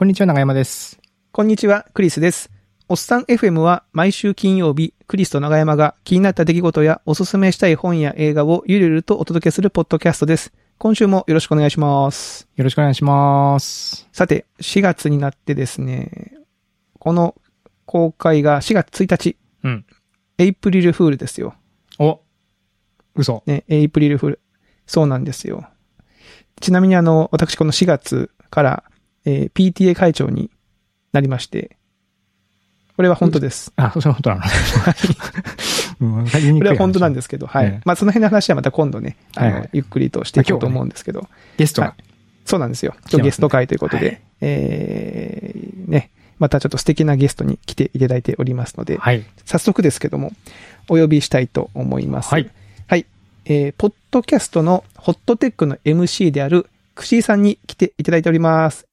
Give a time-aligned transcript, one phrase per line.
[0.00, 0.98] こんにちは、長山です。
[1.30, 2.50] こんにちは、クリスです。
[2.88, 10.54] おっさん FM は毎週金曜日、クリスと長山が気になった出来事やおすすめしたい本や映画をゆるゆるとお届けするポッドキャストです。
[10.78, 12.48] 今週もよろしくお願いします。
[12.56, 14.08] よろしくお願いします。
[14.10, 16.32] さて、4月になってですね、
[16.98, 17.34] この
[17.84, 19.84] 公開が4月1日、うん。
[20.38, 21.56] エイプリルフールですよ。
[21.98, 22.22] お
[23.16, 23.42] 嘘。
[23.44, 24.40] ね、エイプリルフール。
[24.86, 25.68] そうなんですよ。
[26.58, 28.84] ちなみにあの、私この4月から、
[29.30, 30.50] えー PTA 会長に
[31.12, 31.76] なりまして、
[32.96, 33.72] これは本当です。
[33.76, 34.42] あ、それ本当なの
[36.58, 37.66] これは本当なんでですけど、はい。
[37.66, 41.88] ええまあその辺の話はまた今度ね、あの、ゆっくりとしていこうと思うんですけど、ゲストが。
[41.88, 42.04] はい
[42.46, 42.94] そうなんですよ。
[43.08, 46.10] 今日ゲスト会ということで、はいえー、ね、
[46.40, 49.24] またちょっと素敵なゲストに来ていただいておりますので、はい。
[49.44, 50.32] 早速ですけども、
[50.88, 52.32] お呼びしたいと思います。
[52.32, 52.50] はい。
[52.88, 53.06] はい。
[53.44, 56.66] えー、ポッドキャストのホットテックの MC である、
[56.96, 58.89] くしーさんに来ていただいております。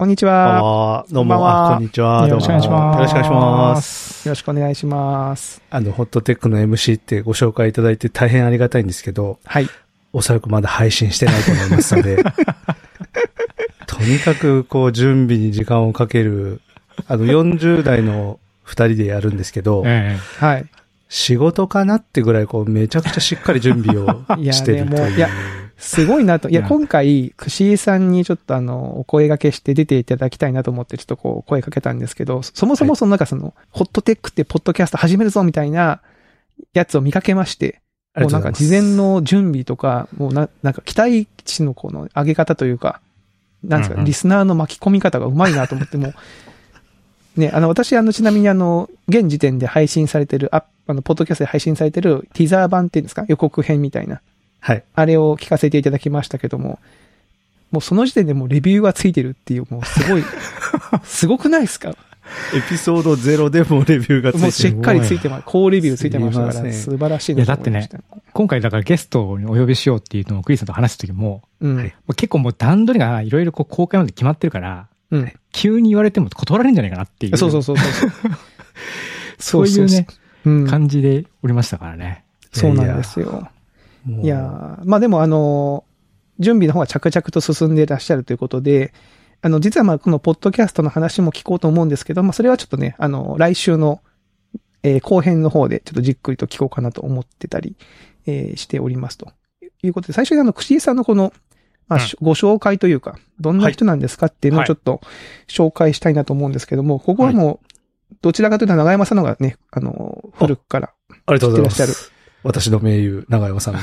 [0.00, 1.04] こんにちは。
[1.10, 2.26] どうも、こんにちは。
[2.26, 2.96] よろしくお願いします。
[2.96, 4.28] よろしくお願いします。
[4.28, 5.62] よろしくお願いします。
[5.68, 9.68] あの、ホットテックの MC ってご紹介いただいて大変ありがたいんですけど、はい。
[10.14, 12.16] おそらくまだ配信してないと思いますので、
[13.86, 16.62] とにかくこう準備に時間をかける、
[17.06, 20.64] あの、40代の二人でやるんですけど、えはい。
[21.10, 24.94] 仕事かなってぐらいこうめちゃくちゃしっかり準備を いやしてるという。
[24.94, 25.28] でもいや
[25.80, 26.50] すごいなと。
[26.50, 36.02] いや、今回、くしーさんにちょっとあの、お声掛けして出ていただきたいなと思って、ちょっとこう、声かけたんですけど、そもそもそのなんかその、ホットテックってポッドキャスト始めるぞみたいな
[36.74, 37.80] やつを見かけまして、
[38.14, 43.00] もうなんか事前の準備とか、もうな、なんか期待値のこの上げ方というか、
[43.64, 46.14] なんですか、うんうんリスナーの巻き込み方がうまいなと思って、もう、
[47.40, 54.20] ね、あの、私、あの、ちなみにあの、現時点で配信されてる、ああの、ポッドキャストで配信されてるティザー版っていうんですか予告編みたいな。
[54.60, 54.84] はい。
[54.94, 56.78] あれを聞かせていただきましたけども、
[57.70, 60.24] もうその時点でもうレビューがついてるっていう、もうすごい、
[61.04, 61.94] すごくないですか？
[62.54, 64.42] エピソード0でもレビューがついてる。
[64.42, 65.42] もうしっかりついてます。
[65.46, 67.98] 高レビューついてましたから、すいません素晴らしいなと思いました。
[68.32, 71.76] 今回だからゲストにお呼びしようっていうのをクリスさんと話すときも、うん。
[71.76, 75.32] はいもう結構もう段取りがいろいろこう公開まで決まってるから、うん。
[75.52, 77.36] 急に言われても断られるんじゃないかなっていう。
[77.36, 78.10] そうそうそうそう。
[79.38, 80.06] そういうね、
[80.44, 80.66] うん。
[80.68, 82.24] 感じでおりましたからね。
[82.52, 83.48] そうなんですよ。
[84.22, 85.90] いやーまあでもあのー
[86.42, 88.94] 準備の方は着々と進んでいらっしゃるということで、
[89.42, 94.00] あの、実はまあこのポッドキャストの話も聞こうと思うんですけど、まあそれはちょっとね、あの、来週の、
[94.82, 97.76] えー後編の方でちょっとじっくりと聞こうかなと思ってたり、
[98.26, 99.30] えーしておりますと。
[99.82, 101.34] いうことで、最初にあの、くしーさんのこの、
[101.88, 105.02] まあ、うんご紹介というか、どんな人なんですかっていうのをはいちょっと
[105.46, 107.60] 紹介したいなと思うんですけども、ここはも
[108.10, 110.94] う、どちらかというと長山さんの方がね、あの、古くから
[111.26, 112.12] ありがとうございます。
[112.42, 113.80] 私の盟友、長山さんが。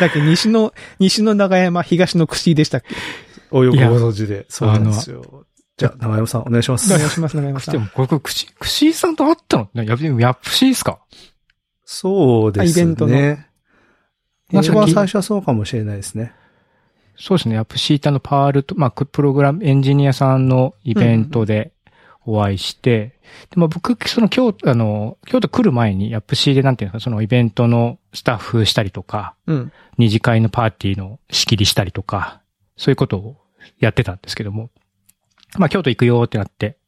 [0.00, 2.94] だっけ西の、西の長山、東の串でしたっけ？
[3.50, 4.46] およくご存知で。
[4.48, 5.46] そうなんですよ。
[5.76, 6.96] じゃあ、長山さん、お願いしますお。
[6.96, 7.74] 願いします、長山さん。
[7.74, 9.68] でも、これ、これ、くし、くしーさんと会ったの？
[9.74, 11.00] や、やっぷしーっすか？
[11.84, 12.82] そうですね。
[12.82, 13.38] イベントの
[14.60, 16.32] 一番まあ最初はそうかもしれないですね。
[17.16, 17.54] そうですね。
[17.54, 21.72] やっぱシータのパールと、まあ、くプログラム、エンジニアさんのイベントで
[22.24, 23.18] お会いして、
[23.50, 29.72] で、まあ、僕、その京都、あの、京都来る前に、やっぱシーでなんていうのか、そのイベントのスタッフしたりとか、うん。
[29.98, 32.40] 二次会のパーティーの仕切りしたりとか、
[32.76, 33.36] そういうことを
[33.78, 34.70] やってたんですけども、
[35.58, 36.78] まあ、京都行くよってなって、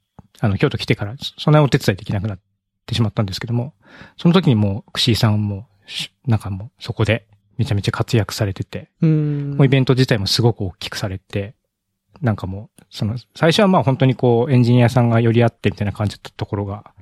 [0.40, 2.38] あの、京都来てから、そんなお手伝いできなくなっ
[2.86, 3.74] てしまったんですけども、
[4.16, 9.54] その時にもう、クシーさんも、しなんかもう、そこで、めちゃめちゃ活躍されてて、うん。
[9.56, 11.54] もうイベント自体もすごく大きくされて、
[12.20, 16.92] なんかもう、その、最初はまあ本当にこう、エンジニアさんが寄り合ってみたいな感じだったところが、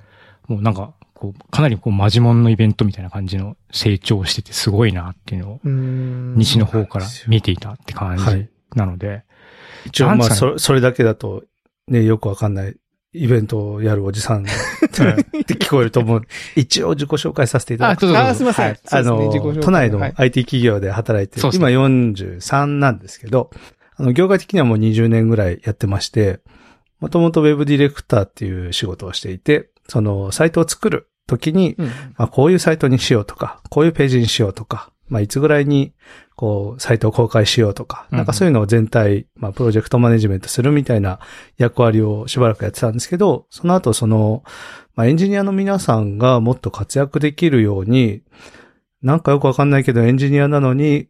[0.49, 6.35] もうなんか、こう、かなりこう、マジモンのイベントみたいな感じの成長をしててすごいなっていうのを、うん。
[6.37, 8.25] 西の方から見ていたって感じ。
[8.25, 8.51] はい。
[8.75, 9.25] なので、
[9.87, 11.45] 一応、まあ、それ、それだけだと、
[11.89, 12.77] ね、よくわかんない
[13.15, 14.45] イベントをやるおじさんっ
[15.45, 16.23] て聞こえると思う。
[16.57, 18.67] 一応自己紹介させていただくあ、すいません。
[18.67, 18.81] はい。
[18.91, 19.31] あの
[19.61, 20.15] 都内のはい。
[20.17, 23.51] IT 企業で働いて今43なんですけど、
[23.97, 26.41] あの、業界的にはもう20年ぐらいやってまして、
[27.01, 31.87] もともと Web ディレクターっていう仕事をしていて、その、サイトを作る時に、うん。
[31.87, 31.93] ま
[32.27, 35.93] あ、こういうサイトにしようとか、こういうページにしようとか、まあ、いつぐらいに、
[36.37, 41.19] こう、サイトを公開しようとか、うんなんかそういうのを全体、まあ、プロジェクトマネジメントするみたいな
[41.59, 44.43] 役割をしばらくやってたんですけど、その後、その、
[44.95, 48.23] まあ、エンジニアの皆さんがもっと活躍できるように、
[49.03, 51.09] なんかよくわかんないけど、エンジニアなのに、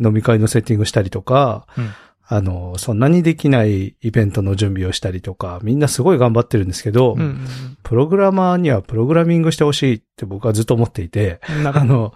[0.00, 1.90] 飲み会のセッティングしたりとか、うん
[2.32, 7.44] あの、そんなにできないイベントの準備をしたりとか、みんなすごい頑張ってるんですけど、うん
[7.82, 11.40] プログラマーにはプログラミングしてほしいって僕はずっと思っていて。
[11.74, 12.14] あの、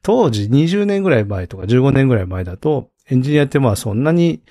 [0.00, 4.42] 当時20年ぐらい前とか15年ぐらい前だと、エンジニアってまあそんなに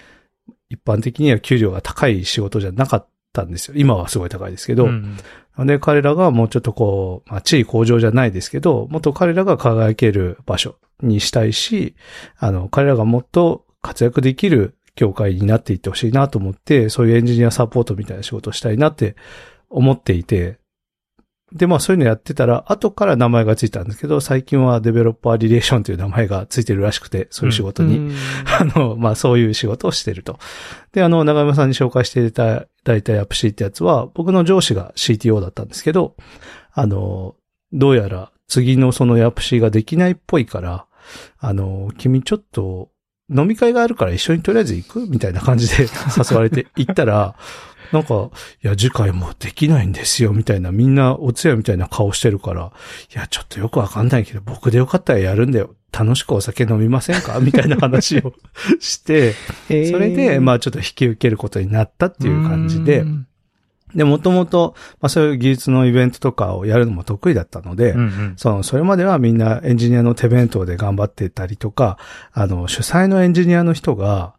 [0.70, 3.76] 一般的には給料が高い仕事じゃなかったんですよ。
[3.78, 4.88] 今はすごい高いですけど。
[4.88, 5.18] うん
[5.65, 11.95] で、彼らがもうちょっとこう、まあ、地位向上じゃないですけど、もっと彼らが輝ける場所にしたいし、
[12.38, 19.15] あの、彼らがもっと活躍できる業界になっていってほしいなと思って、そういうエンジニアサポートみたいな仕事をしたいなって
[19.69, 20.59] 思っていて、
[21.54, 27.98] で、まあそういうのやってたら、後から名前がついたんですけど、最近はデベロッパーリレーションという名前がついてるらしくて、そういう仕事に。
[27.98, 28.16] うん
[28.60, 30.40] あの、まあ、そういう仕事をしてると。
[30.92, 36.16] で、あの、長山さんに紹介していただいたアップシーってやつは、僕の上司が CTO だったんですけど、
[36.74, 37.36] あの、
[37.72, 40.86] どうやら次のそのヤプシーができないっぽいから、
[41.40, 42.90] あの、君ちょっと
[43.30, 47.36] 飲み会があるから一緒にとりあえず行くみたいな感じで誘われて行ったら、
[47.92, 48.30] なんか、
[48.63, 52.72] いや、次回もできないんですよ、みたいな、みんなお通夜みたいな顔してるから、
[53.13, 55.75] いや、ちょっとよくわかんないけど、僕でよかったらやるんだよ。
[55.98, 57.39] 楽しくお酒飲みませんか？
[57.42, 58.34] みたいな話を
[58.80, 59.34] して、
[59.69, 59.92] えー。
[59.92, 63.00] それで、まあちょっと引き受けることになったっていう感じで。
[63.00, 63.28] う、ん
[63.95, 68.33] で、もともと、まあそういう技術のイベントとかをやるのも得意だったので、うんうん。
[68.36, 71.98] その、それまではみんなエンジニアの手弁当で頑張ってたりとか、
[72.33, 74.33] あの、主催のエンジニアの人が、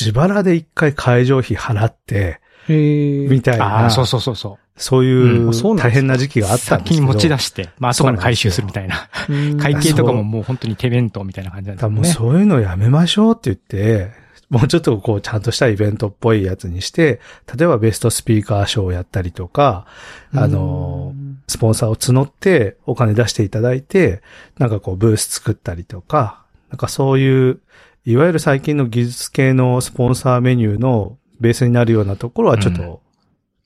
[0.00, 4.80] 自腹で一回会場費払って、えーみたいな、そうそうそうそう。
[4.80, 7.00] そういう大変な時期があったんですけど。
[7.00, 9.08] 先に持ち出して、まあ後から回収するみたいな。
[9.28, 12.10] うん会計とかももう本当に手弁当みたいな感じなんです多分もうね。
[12.10, 14.12] そういうのやめましょうって言って、
[14.50, 17.20] もうちょっとこうちゃんとしたイベントっぽいやつにして、
[17.56, 19.86] 例えばベストスピーカー賞をやったりとか、
[20.34, 21.14] あの、
[21.46, 24.22] スポンサーを募ってお金出していただいて、
[24.58, 27.60] なんかこうブース作ったりとか、なんかそういう、
[28.04, 33.00] いわゆる最近の技術系のスポンサーメニューのベースになるようなところはちょっと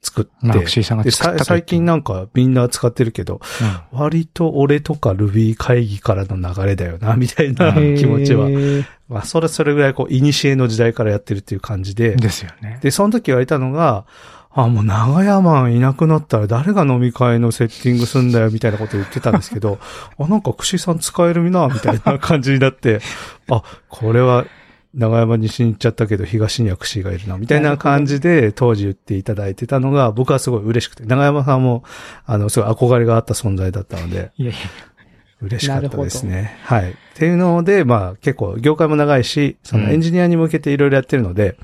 [0.05, 3.41] 作って、まあ、福井さんがで作ったとさ最近なんかみんな使ってるけど、
[3.93, 3.99] うん。
[3.99, 8.49] 割と俺とか Ruby 会議からの流れだよな、みたいなうん気持ちは。
[8.49, 8.53] え。
[8.53, 12.79] ーまあ、それ、それぐらいこう、古の時代からやってるっていう感じで、ですよね。
[12.81, 14.07] で、その時言われたのが、
[14.51, 19.79] あ、もう長山いなくなったら誰が飲み会のセッティングすんだよ、みたいなこと言ってたんですけど、
[20.19, 23.01] あ、なんか串井さん使えるな、みたいな感じになって、
[23.51, 24.47] あ、これは
[24.95, 31.85] 長山西に行っちゃったけど東には串井がいるな、みたいな感じで当時言っていただいてたのが、僕はすごい嬉しくて、長山さんも、
[32.27, 34.59] あの、すごい憧れがあった存在だったので、いやいや。
[35.43, 36.59] 嬉しかったですね。
[36.63, 36.93] はい。
[36.93, 41.57] っていうので、まあ結構業界も長いし、そのうんエンジニアに向けていろいろやってるので、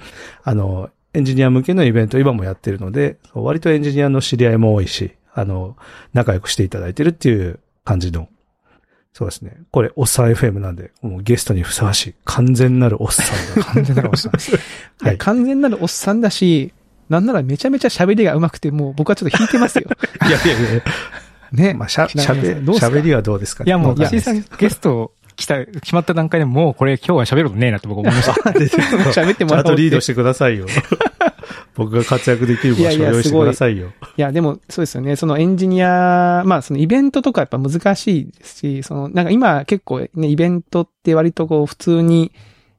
[0.43, 5.77] あの、エンジニア向けのイベント今もやってるので、割とエンジニアの知り合いも多いし、あの、
[6.13, 8.29] 仲良くしていただいてるっていう感じの、
[9.13, 9.57] そうですね。
[9.73, 13.65] これ、おっさん FM なんで、もうゲストにふさわしい、完全なるおっさんだ。
[13.65, 14.33] 完全なるおっさん
[15.07, 16.73] はい完全なるおっさんだし、
[17.09, 19.85] なんならめちゃめちゃ喋りが上手くて、もう僕はちょっと引いてますよ。
[20.29, 20.83] いやいやいや、
[21.53, 21.75] ね。
[21.75, 23.65] まあ、しゃ、しゃべ、喋りはどうですか？
[23.65, 28.33] いやもう、石井さんゲスト来た、決まった段階でもうこれ今日は喋ることねえなって僕思いました。
[28.33, 30.67] 喋ってもらおうってんとリードしてくださいよ。
[31.81, 33.89] 僕が活躍できる場いやいや所を用意してくださいよ。
[34.17, 35.17] いや、でも、そうですよね。
[35.17, 42.33] そのエンジニア、まあ、そのイベントとかやっぱ難しいですし、その、なんか今結構ね、イベントって割とこう、普通に、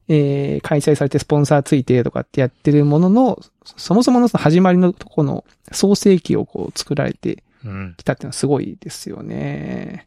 [0.06, 7.94] えー、開催されてスポンサーついてとかってやってるものの、そもそものその始まりのとこの創世記をこう作られてうん。
[7.96, 10.06] きたっていうのはすごいですよね。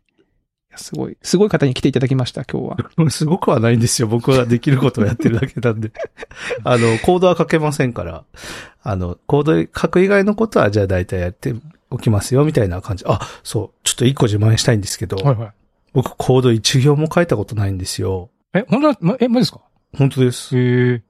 [0.78, 3.10] すごい、すごい方に来ていただきました、今日は。
[3.12, 4.08] すごくはないんですよ。
[4.08, 5.92] 僕はできることをやってるだけなんで。
[6.64, 8.24] あの、コードは書けませんから、
[8.84, 11.56] あの、コード書く以外のことは、じゃあ大体やって
[11.90, 13.06] おきますよ、みたいな感じ。
[13.08, 15.52] あ、そう、ちょっと一個自慢したいんですけど、はいはい。
[15.94, 18.30] 僕コード一行も書いたことないんですよ。
[18.54, 19.62] え、本当だ、ま、え、マジですか？
[19.98, 20.58] 本当です。
[20.58, 21.02] へえ。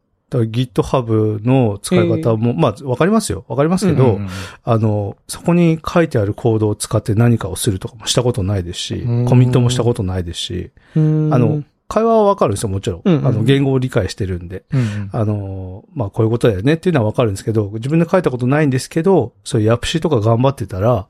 [0.43, 3.45] GitHub の使い方も、まあ、わかりますよ。
[3.47, 4.29] わかりますけど、うんうん
[4.63, 13.01] あの、そこに書いてあるコードを使って何かをするとかもしたことないですしうん、コミットもしたことないですし、あの、会話はわかるんですよ、もちろん。
[13.05, 14.63] うんうんあの、言語を理解してるんで。
[14.73, 21.07] うんうんあの、まあ、こういうことだよねっていうのはわかるんですけど、自分で書いたことないんですけど、そういうヤプシとか頑張ってたら、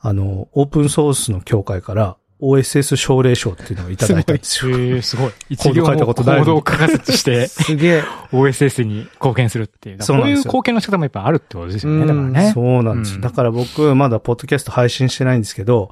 [0.00, 5.02] あの、オープンソースの協会から OSS 奨励賞っていうのをいただいたんですよ。
[5.02, 5.32] すごい。
[5.58, 8.02] コード書いたことないのにコードを書かせして、すげえ。
[8.32, 9.98] OSS に貢献するっていう。
[9.98, 12.00] こういう貢献の仕方もやっぱあるってことですよね。
[12.02, 12.52] うんだからね。
[12.54, 13.16] そうなんですよ。
[13.16, 15.90] うんだから僕、まだポッドキャスト配信してないんですけど、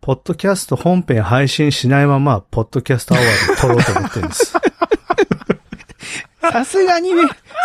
[0.00, 4.54] ポッドキャスト本編配信しないまま、ポッドキャストアワード撮ろうと思ってるんです。
[6.40, 7.22] さすがにね、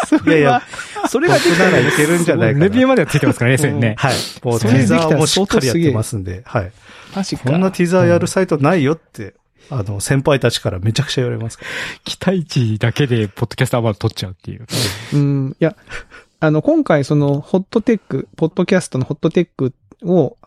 [0.08, 0.63] それは、いやいや
[1.08, 2.66] それができ僕たらいけるんじゃないかな。
[2.66, 3.96] レビューまではついてますからね、それね。
[3.98, 4.13] はい。
[4.44, 6.72] もうテザーもしっかりやってますんで、はい。
[7.15, 7.50] マジか。
[7.50, 9.36] こんなティザーやるサイトないよって、
[9.70, 11.70] あの、先輩たちからめちゃくちゃ言われますから。
[12.03, 14.67] 期待値だけで、ポッドキャストアワード取っちゃうっていう。
[15.13, 15.55] うん。
[15.60, 15.75] いや、
[16.39, 20.38] あの、今回その、ホットテック、ポッドキャストのホットテックを、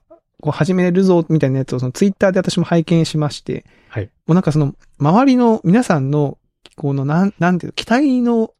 [0.42, 4.10] こう始めるぞ、みたいなやつを、そのツイッターで私も拝見しまして、はい。
[4.26, 6.36] もうなんかその、周りの皆さんの、
[6.76, 8.50] この、なん、なんていうの、期待の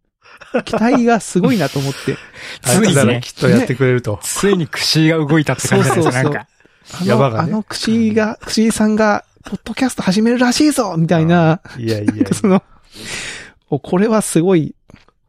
[0.65, 2.17] 期待がすごいなと思って。
[2.63, 4.19] ついにねきっとやってくれると。
[4.23, 6.49] ついに串が動いたって感じですか、そうそうそうなんか。
[6.95, 12.27] あの、ねあの、串が、串井さんが、ポッドキャスト始めるらしいぞみたいな、いやいやいや。
[12.35, 12.63] その、
[13.71, 14.75] おこれはすごい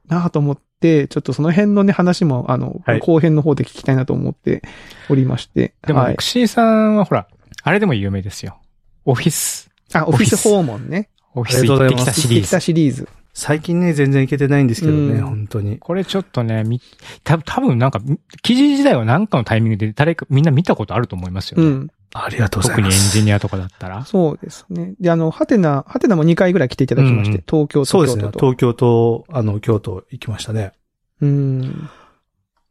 [0.08, 4.64] なと思って、ちょっとその辺のね、話も、あの、はい後編の方で聞きたいなと思って
[5.10, 5.74] おりまして。
[5.86, 6.16] でも、はい。
[6.16, 7.28] 串井さんはほら、
[7.64, 8.60] あれでも有名ですよ。
[9.06, 9.70] オフィス。
[9.94, 11.10] あ、オフィス訪問ね。
[11.34, 12.60] オフィス行ってきたシリーズ行ってきた。
[12.60, 13.10] シリーズ。
[13.38, 15.78] 最近ね、全然いけてないんですけどね、うん本当に。
[15.78, 16.82] これちょっとね、み、
[17.24, 18.02] た多分なんか、
[18.42, 21.68] 記事自体は何かのタイミングで誰かみんな見たことあると思いますよね。
[21.68, 21.92] うん。
[22.14, 23.12] ありがとうござい特にエンます。
[23.12, 24.06] ジニアとかだったら。
[24.06, 24.96] そうですね。
[25.00, 28.24] で、あの、ハテナ、ハテナも2回ぐらい来ていただきまして、うんうん東京そうですね。
[28.34, 30.72] 東京と、あの、京都行きましたね。
[31.22, 31.90] うん。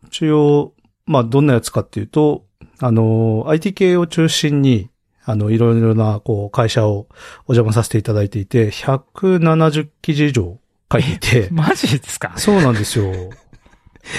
[0.09, 0.73] 一応、
[1.07, 2.45] まあ、どんなやつかっていうと、
[2.81, 4.91] あの、IT 系を中心に、
[5.29, 7.09] あの、いろいろな、こう、会社を
[7.49, 10.59] お邪魔させていただいていて、170記事以上
[10.93, 12.33] 書いていて、 マジですか？
[12.37, 13.07] そうなんですよ。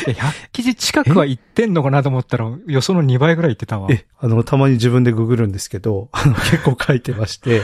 [0.05, 3.87] え ?100 記事近くは行ってんのかなと思ったら、予想の2倍ぐらい行ってたわ。
[3.89, 7.61] え、あの、たまに自分でググるんですけど、あの、結構書いてまして、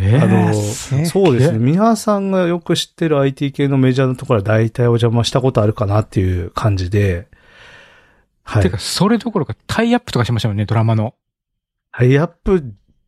[0.00, 1.58] えあの、ーそうですね。
[1.58, 7.26] 皆さんがよく知ってる IT 系のメジャーのところは大体お邪魔したことあるかなっていう感じで、
[8.42, 8.78] はいてか、。
[8.78, 11.12] それどころかタイアップとかしましたもんね、ドラマの。
[11.90, 12.54] タイアップ、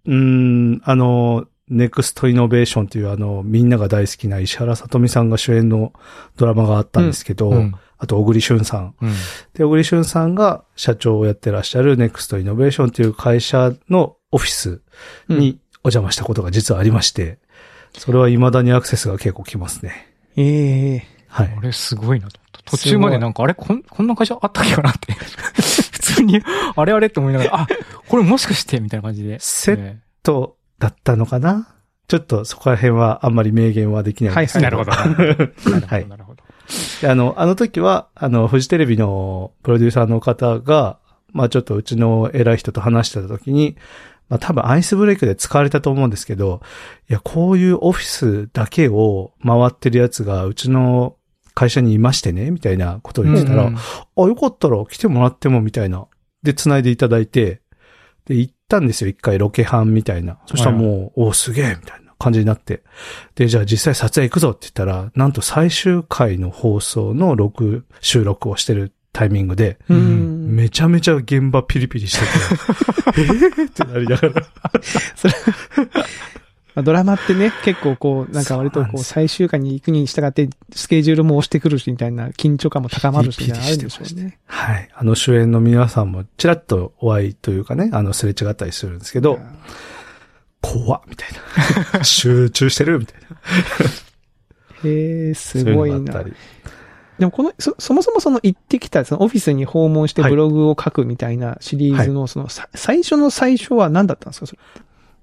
[0.06, 5.92] うーん、あの、ネクストイノベーションというあの、みんなが大好きな石原さとみさんが主演の
[6.36, 7.74] ドラマがあったんですけど、うん。
[7.98, 8.94] あと、小栗旬さん。
[9.00, 9.12] うん。
[9.54, 14.82] で、小栗旬さんが社長をやってらっしゃるネクストイノベーションという会社のオフィス
[15.28, 17.38] にお邪魔したことが実はありまして、
[17.96, 20.12] それは未だにアクセスが結構来ますね。
[20.36, 21.54] ええはい。
[21.56, 22.40] あれすごいなと。
[22.64, 25.14] 途中までなんか、あれこん、こんな会社あったっけかなって。
[26.24, 26.40] に、
[26.76, 27.66] あれあれって思いながら、あ、
[28.08, 29.38] これもしかしてみたいな感じで。
[29.40, 31.68] セッえと、だったのかな？
[32.08, 34.66] ちょっとそこら辺はあんまり明言はできないんですけど。
[34.66, 34.90] えなるほど。
[34.90, 35.70] なるほど。
[35.70, 36.08] なるほはいど。
[36.08, 36.42] なるほど。
[37.00, 40.98] であの、あの時は、あの、フジテレビのプロデューサーの方が、
[41.32, 43.76] まあちょっとうちの偉い人と話してた時に、
[44.28, 46.60] まあ多分アイスブレイクで使われたと思うんですけど、
[47.08, 51.16] いや、こういうオフィスだけを回ってるやつがうちの
[51.54, 53.80] 会社にいましてね、みたいなことを言ってたら、うんあ、
[54.22, 56.06] よかったら来てもらっても、みたいな。
[56.42, 57.62] で、繋いでいただいて、
[58.26, 60.38] で、行ったんですよ、一回ロケハンみたいな。
[60.46, 62.82] そしたらもう、おすげえ、みたいな感じになって。
[63.34, 70.56] で、じゃあ実際撮影行くぞって言ったら、なんと最終回の放送の録、収録をしてるタイミングで、ううんん。
[70.56, 74.46] めちゃめちゃ現場ピリピリしてて、 えーってなりながら。
[76.74, 84.38] まあドラマってね、 結構こう、なんか割とこう、最終回に行くに従って、スケジュールも押してくるし、みたいな緊張感も高まるし、みたいなのあるんでしょうね。
[84.46, 84.88] はい。
[84.94, 89.38] あの主演の皆さんもちらっとお会いというかね、あのすれ違ったりするんですけど、
[90.62, 91.28] 怖っみたい
[91.98, 92.04] な。
[92.04, 93.36] 集中してるみたいな。
[94.88, 96.28] へえ、すごいうないのがあった。
[96.28, 96.36] り。
[97.18, 104.58] でもこの、そ、そもそもその行ってきた、そのオフィスに訪問してはいブログを書くみたいなシリーズの、その、さ最初の最初は何だったんですかそれ。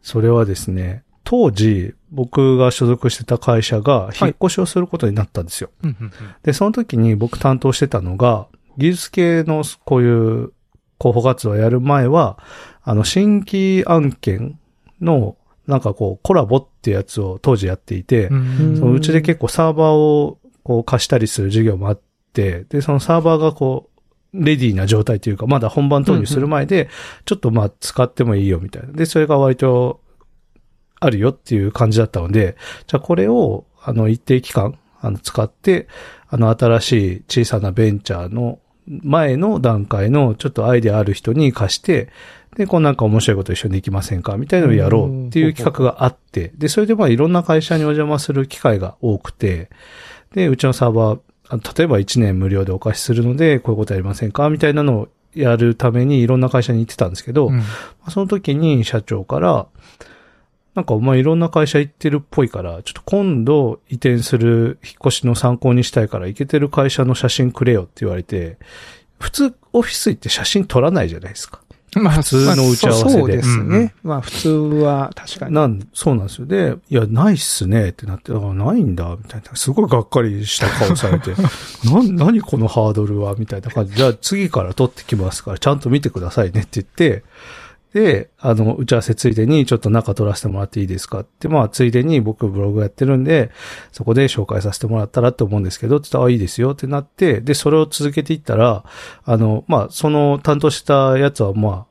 [0.02, 5.70] それはですね、当時、僕が所属してた会社が引っ越しをすることになったんですよ。
[6.44, 8.48] で、その時に僕担当してたのが、
[8.78, 10.54] 技術系のこういう
[11.00, 12.40] 広報活動をやる前は、
[12.84, 14.60] あの、新規案件
[15.02, 22.02] の、なんかこう、コラボってやつを当時やっていて、うんそのうちで結構サーバーをこう貸したりする授業もあっ
[22.34, 24.00] て、で、そのサーバーがこう、
[24.34, 26.90] レディーな状態というか、まだ本番投入する前で、
[27.26, 28.94] ちょっとまあ使ってもいいよみたいな。
[28.94, 30.02] で、それが割と
[31.00, 32.56] あるよっていう感じだったので、
[32.88, 35.88] じゃあこれを、あの、一定期間、あの、使って、
[36.28, 42.10] あの、新しい小さなベンチャーの前の段階のちょっとアイデアある人に貸して、
[42.56, 49.70] で、こうなんか面白いこと一緒にできませんかみたいなのをやろうっていう企画があって、で、それでまあいろんな会社にお邪魔する機会が多くて、
[50.34, 57.62] で、うちのサーバー、あ例えば1年無料でお貸しするので、こういうことやりませんかみたいなのをやるためにいろんな会社に行ってたんですけど、うん。
[58.10, 59.68] その時に社長から、
[60.80, 68.58] なんかお前いろんな会社行ってるっぽいから、ちょっと今度移転する引っ越しの参考にしたいから行けてる会社の写真くれよって言われて、
[69.20, 71.60] 普通オフィス行って写真撮らないじゃないですか。
[71.96, 73.12] まあ、普通の打ち合わせで。
[73.12, 73.64] そうですね。
[73.64, 75.54] うんうんまあ普通は確かに。
[75.54, 76.48] なん、そうなんですよ。
[76.48, 79.54] で、いや、ないっすねってなって、あ、ないんだ、みたいな。
[79.58, 81.32] すごいがっかりした顔されて、
[81.84, 83.96] な、何このハードルはみたいな感じ。
[83.96, 87.26] じゃあ次から取ってきますから、ちゃんと見てくださいねって言って、
[87.94, 93.50] で、あの、打ち合わせついでにちょっと中取らせてもらっていいですかって、まあ、ついでに僕ブログやってるんで、
[93.92, 98.84] そこで紹介させてもらったらと思うんですけど、って言ったら、あ、いいですよってなって、で、それを続けていったら、
[99.24, 101.90] あの、まあ、その担当したやつは、まあ、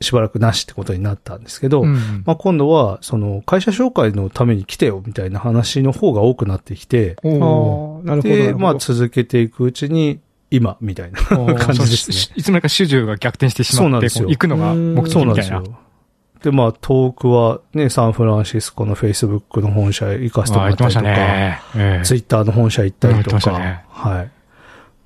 [0.00, 8.00] しばらくなしってことになったんですけど、うんまあ、今度は、その、会社紹介のために来てよ、みたいな話の方が多くなってきて、おー。
[8.02, 8.34] あ、なるほど。
[8.34, 8.58] なで、るほど。
[8.58, 11.18] まあ続けていくうちに、今、みたいな
[11.56, 12.34] 感じですね。
[12.36, 15.60] いつの間にか主従が逆転してしまって、そうなんですよ行くのが目的そうなんみたいな。
[15.60, 15.78] ですよ。
[16.42, 21.84] で、まあ、遠くはね、サンフランシスコの Facebook の本社へ行かせてもあらったりとか、行ってましたね。
[21.96, 24.30] ええツイッターの本社行ったりとか、ねはい。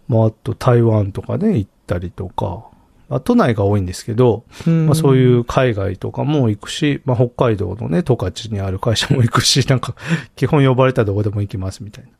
[0.08, 2.66] まあ、あと台湾とかね、行ったりとか、
[3.08, 9.94] まあ、都内が多いんですけど、うんまあ、そういう海外とかも行くし、まあ、北海道のね、十勝にある会社も行くし、なんか、
[10.36, 12.10] 基本呼ばれたらどこでも行きますみたいな。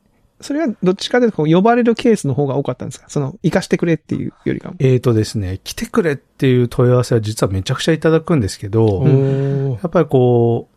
[0.43, 3.07] それはどっちかというとこう、呼ばれるケースの方が多かったんですか？
[3.09, 4.77] その、行かしてくれっていうよりかも。
[4.79, 9.05] えーとですね、来てくれっていう問い合わせは実はめちゃくちゃいただくんですけど、
[9.83, 10.69] やっぱりこ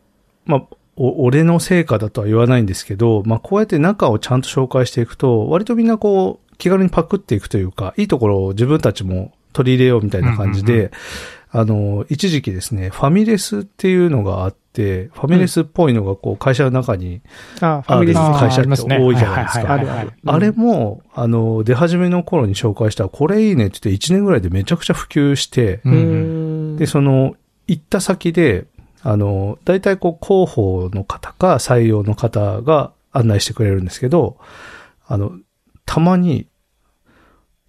[0.48, 0.64] う、まあ、
[0.96, 10.92] お俺の成果だとは言わないんですけど、まあ、こうやって中をちゃんと紹介していくと、割とみんなこう、気軽にパクっていくというか、いいところを自分たちも取り入れようみたいな感じで、うんうん
[11.52, 17.22] あの、一時期ですね、ファミレスっていうのがあって、ファミレスっぽいのがこう、会社の中に、
[17.62, 19.80] ああ、ファミレスある会社って多いじゃないですか。
[20.26, 25.82] あれも、あの、出始めの頃に紹介したら、これいいねって言って1年ぐらいでめちゃくちゃ普及して。
[26.78, 27.36] で、その、
[27.68, 28.66] 行った先で、
[29.02, 34.38] あの、大体こう、広報の方か採用の方が案内してくれるんですけど、
[35.08, 35.34] あの、
[35.86, 36.48] たまに、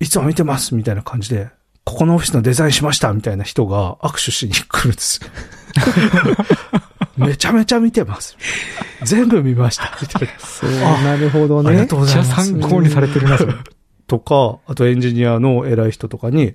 [0.01, 1.51] いつも見てますみたいな感じで、
[1.87, 5.31] ここのオフィスのデザインしましたみたいな人が握手しに来るんですよ。
[7.17, 8.37] めちゃめちゃ見てます。
[9.03, 9.97] 全部見ました。
[10.39, 10.71] そう、
[11.05, 11.71] なるほどね。
[11.71, 12.51] ありがとうございます。
[12.51, 13.55] 参考にされてるな、それ。
[14.07, 16.55] とか、あとエンジニアの偉い人とかに、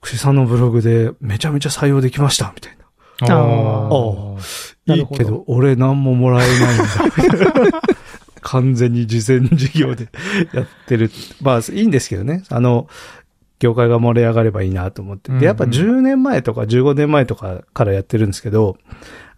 [0.00, 2.80] 串さんのブログでめちゃめちゃ採用できました、みたいな。
[3.36, 3.42] あ
[3.92, 7.80] おーないいけど、俺何ももらえないんだ。
[8.42, 10.08] 完全に事前事業で
[10.54, 11.10] やってる。
[11.42, 12.42] まあ、いいんですけどね。
[12.48, 12.88] あの、
[13.58, 15.30] 業界が盛り上がればいいなと思って。
[15.32, 18.78] で、やっぱうんうん10年前とか15年前とかからやってるんですけど、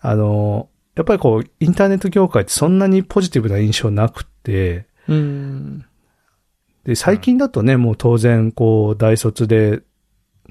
[0.03, 5.85] あの、やっぱりこう、インターネット業界ってそんなにポジティブな印象なくって、うん。
[6.85, 9.83] で、最近だとね、もう当然、こう、大卒で、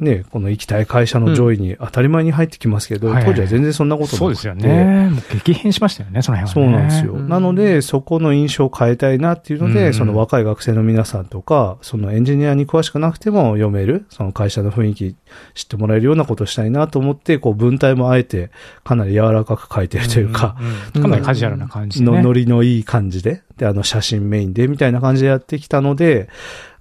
[0.02, 4.18] ね、この行きたい会社の上位に当たり前に入ってきますけど、はいはい当時は全然そんなことなくて。
[4.18, 5.10] そうですよね。
[5.12, 6.78] もう激変しましたよね、その辺そうはね。
[6.78, 7.14] なんですよ。
[7.14, 15.16] うんなので、そこの印象を変えたいなっていうので、うんその若い学生の皆さんとか、そのエンジニアに詳しくなくても読める、その会社の雰囲気
[15.54, 18.50] 知ってもらえるようなことをしたいなと思って、こう文体もあえて
[18.84, 20.58] かなり柔らかく書いてるというか、
[20.96, 22.22] うん、かなりカジュアルな感じで、のね。
[22.22, 26.30] ノリのいい感じで、で、あの写真メインでみたいな感じでやってきたので、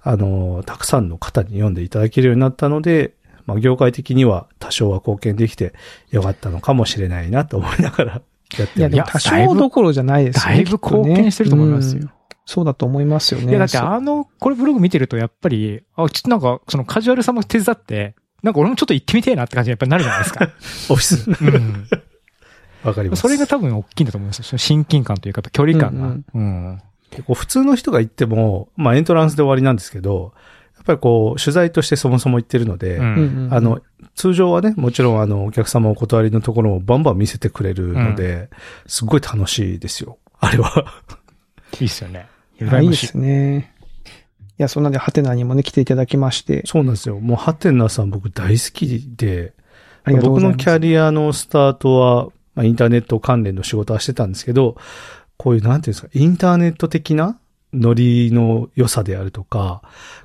[0.01, 3.13] あの、たくさんの方に読んでいただけるようになったので、
[3.45, 5.73] まあ、業界的には多少は貢献できて
[6.09, 8.21] よかったのかもしれないなと思いながら
[8.57, 10.55] やっていや、るでも多少どころじゃないですよね。
[10.55, 12.09] だいぶ貢献してると思いますようん
[12.43, 13.49] そうだと思いますよね。
[13.49, 20.49] いや、だってあの、これブログ見てるとやっぱり、あ、ちょっとなんか、そのカジュアルさも手伝って、なんか俺もちょっと行ってみてえなって感じにやっぱりなるじゃないですか。
[20.89, 21.29] オフィス。
[21.29, 21.87] うん。
[22.83, 23.21] わかります。
[23.21, 26.39] それが多分大きいんだと思います親近感というか、距離感が。
[26.39, 26.81] うん。
[27.11, 30.33] 結構普通の人が行っても、まあエントランスで終わりなんですけど、
[30.75, 33.81] やっぱりこう、取材としてそもそも行ってるので、うんうんうんあの、
[34.15, 38.49] 通常はね、もちろんあの、お客様お断りのところをバンバン見せてくれるので、
[38.87, 40.17] すっごい楽しいですよ。
[40.39, 40.85] あれは。
[41.79, 42.27] いいっすよね。
[42.59, 43.73] いやいいですね。
[44.57, 47.19] いや、そんなんで、ハテナにもね、来ていただきまして、そうなんですよ。
[47.19, 49.53] もう、ハテナさん僕大好きで、
[50.03, 50.57] ありがとうご僕ざいます。
[50.57, 54.77] のキャリアのスタートは、まあ、インターネット関連の仕事はしてたんですけど、
[55.37, 57.37] こういう、なんていうんですか、インターネット的な
[57.73, 59.81] ノリの良さであるとか、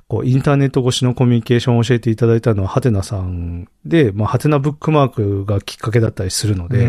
[0.07, 6.87] こう、インターネット越しのコミュニケーションを教えていただいたのは、ハテナさんで、まあ、ハテナブックマークがきっかけだったりするので、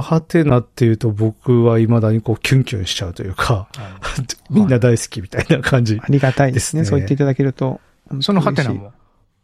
[0.00, 3.68] ハテナっていうと僕は未だにこう、キュンキュンしちゃうというか、
[4.50, 6.06] みんな大好きみたいな感じあ。
[6.08, 6.84] りがたいですね。
[6.84, 7.80] そう言っていただけると。
[8.20, 8.74] そのハテナ。
[8.74, 8.92] も、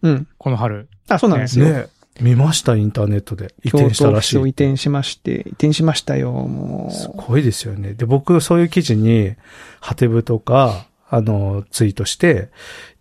[0.03, 0.27] うん。
[0.37, 0.89] この春。
[1.09, 1.67] あ、そうなんですよ。
[1.67, 1.87] ね
[2.21, 3.55] 見ました、インターネットで。
[3.63, 4.41] 移京転したらしい移。
[4.51, 7.13] 転しまして、移転しましたよ、もすう。
[7.15, 7.95] ごいですよね。
[7.95, 9.35] で、僕、そういう記事に、
[9.81, 12.51] ハテブとか、あの、ツイートして、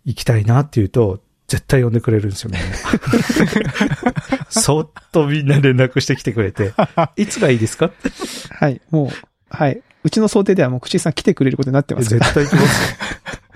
[0.04, 2.66] 行きたいなっていうと、絶対呼んでくれるんですよ、みんな。
[4.48, 6.72] そっとみんな連絡してきてくれて、
[7.16, 7.90] いつがいいですか？
[8.50, 9.08] はい、もう、
[9.48, 9.80] はい。
[10.02, 12.32] うちの想定ではもう、口井さん来てくれることになってますから。
[12.32, 12.96] 絶対行きますよ。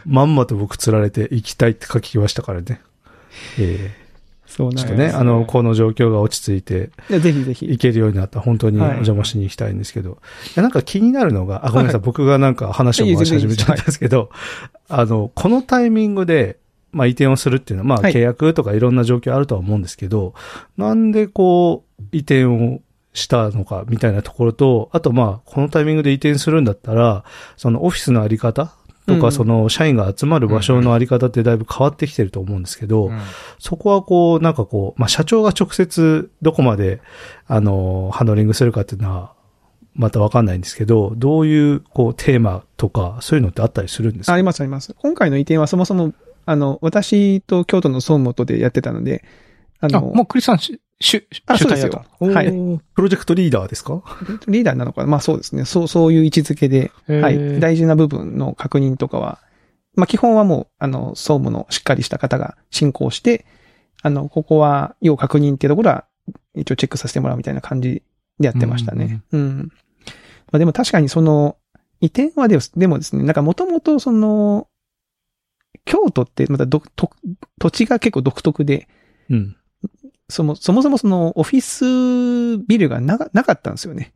[0.06, 2.80] まんまと僕釣られて行きたいって書きましたからね。
[3.58, 3.94] え
[4.60, 4.84] そうなんです。
[4.84, 7.66] えちょっとね、あの、この状況が落ち着いて、ぜひぜひ。
[7.66, 10.10] 行けるようになったら本当にお邪魔しに行きたいんですけど。
[10.10, 10.14] い、
[10.56, 12.06] や、なんか気になるのが、あ、ごめんなさい、はい。
[12.06, 14.30] 僕がなんか話を回し始めちゃったんですけど、
[14.88, 16.58] あの、このタイミングで、
[16.92, 18.12] まあ移転をするっていうのは、まあはい。
[18.12, 20.34] 契約とかいろんな状況あるとは思うんですけど、
[20.76, 22.80] なんでこう、移転を
[23.12, 27.24] したのかみたいなところと、あとまあ、このタイミングで移転するんだったら、
[27.56, 28.74] そのオフィスのあり方
[29.14, 29.32] とか、うん。
[29.32, 33.10] その社員が集まる場所のあり方ってだいぶ変わってきてると思うんですけど、
[33.58, 37.00] そこはこう、なんかこう、まあ、社長が直接どこまで、
[37.46, 39.32] あの、ハンドリングするかっていうのは、
[39.94, 44.32] またわかんないんですけど、どういう、こう、テーマとか、そういうのってあったりするんですか？
[44.34, 44.94] ありますあります。
[44.98, 46.14] 今回の移転はそもそも、
[46.46, 49.24] あの、私と京都の総務とでやってたので、
[49.80, 54.02] ああ、の、もうクリスさん、し主、あ主体やったそうですよはいプロジェクトリーダーですか？
[54.46, 55.64] リーダーなのかなまあそうですね。
[55.64, 57.58] そう、そういう位置づけで、はい。
[57.58, 59.38] 大事な部分の確認とかは、
[59.94, 63.46] まあ基本はもう、あの、総務のしっかりした方が進行して、
[64.02, 66.04] あの、ここは要確認っていうところは、
[66.54, 68.02] 一応チェックさせてもらうみたいな感じ
[68.38, 69.22] でやってましたね。
[69.32, 69.72] うん。
[70.52, 71.56] まあでも確かにその、
[72.02, 74.68] 移転はでもでもですね、なんかもともとその、
[75.86, 77.10] 京都ってまたど、と、
[77.58, 78.86] 土地が結構独特で、
[79.30, 79.56] うん。
[80.30, 84.12] そも、そもそもそのオフィスビルがなかなかったんですよね。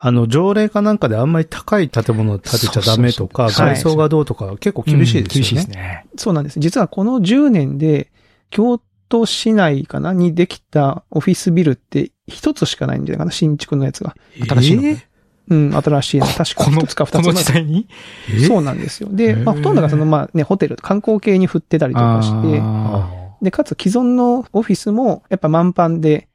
[0.00, 5.40] あの、条例かなんかであんまり高い建物を建てちゃダメとか、外装がどうとか結構厳しいですよね。
[5.40, 6.06] 厳しいですね。
[6.16, 6.60] そうなんです。
[6.60, 8.10] 実はこの10年で、
[8.50, 14.14] 京都市内かなにできたオフィスビルって一つしかないんじゃないかな新築のやつが。
[14.48, 15.08] 新しいのねえー
[15.50, 16.26] うん、新しいの。
[16.26, 17.88] 確か一つか二つこの時代に？
[18.28, 19.08] えーそうなんですよ。
[19.10, 26.28] で、まあ、ほとんどがその、まあね、ホテル、観光系に振ってたりとかして、あで、かつ既存のオフィスもやっぱ満帆で、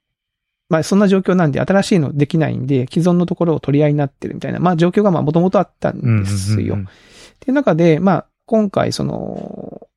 [0.70, 6.76] まあそんな状況なんで新しいのできないんで、既存のところを取り合いになってるみたいな、まあ状況がまあもともとあったんですよ。
[6.76, 9.88] うんうんっていう中で、まあ、今回その、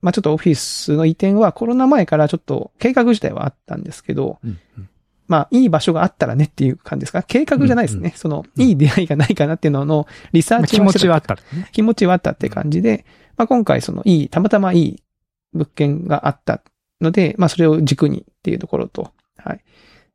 [0.00, 4.88] まあちょっとオフィスの移転はコロナ前からちょっと計画自体はあったんですけど、うんうん
[5.26, 7.22] まあいい場所があったらねっていう感じですか？
[7.22, 8.12] 計画じゃないですね。
[8.14, 11.38] その、いい出会いがないかなっていうののリサーチまあ気持ちはあはった。
[11.72, 13.06] 気持ちはあったって感じで、
[13.38, 15.02] まあ今回そのいい、たまたまいい
[15.54, 16.62] 物件があった
[17.00, 19.64] ので、まあそれを軸にっていうところと、はい。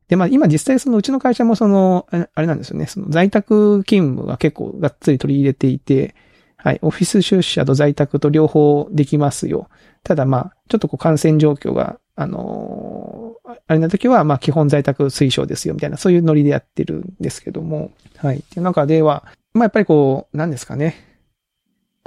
[0.08, 6.14] で、まあ今実際そのうちの会社もその、あれなんですよね、その在宅勤務が結構がっつり取り入れていて、
[6.56, 9.68] はい、オフィス出社と在宅と両方できますよ。
[10.02, 13.30] ただまあ、ちょっとこう感染状況が、あのー
[13.66, 18.38] あれな時はまあ基本在宅推奨ですよみたいな、そういうノリでやってるんですけども、はい。
[18.38, 19.24] っていう中では、
[19.54, 20.96] まあやっぱりこう、何ですかね。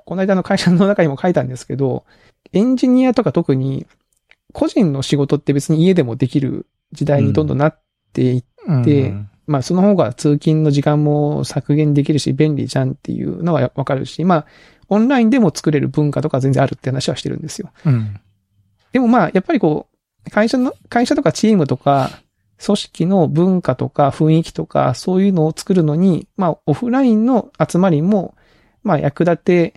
[0.06, 2.06] この間の会社の中にも書いたんですけど、
[2.54, 3.86] エンジニアとか特に
[4.54, 7.80] 個人の仕事って別に家でもできる時代にどんどんなっ
[8.14, 8.44] ていっ
[8.86, 14.46] でうんまあその方が通勤の時間も削減できるし便利じゃんっていうのはわかるし、まあ
[14.90, 17.72] オンラインでも作れる文化とか全然あるって話はしてるんですよ。
[17.86, 18.20] うん。
[18.92, 19.88] でもまあやっぱりこ
[20.26, 22.22] う、会社の、会社とかチームとか
[22.64, 28.36] 組織の文化とか雰囲気とかそういうのを作るのに、まあオフラインの集まりも、
[28.82, 29.74] まあ役立て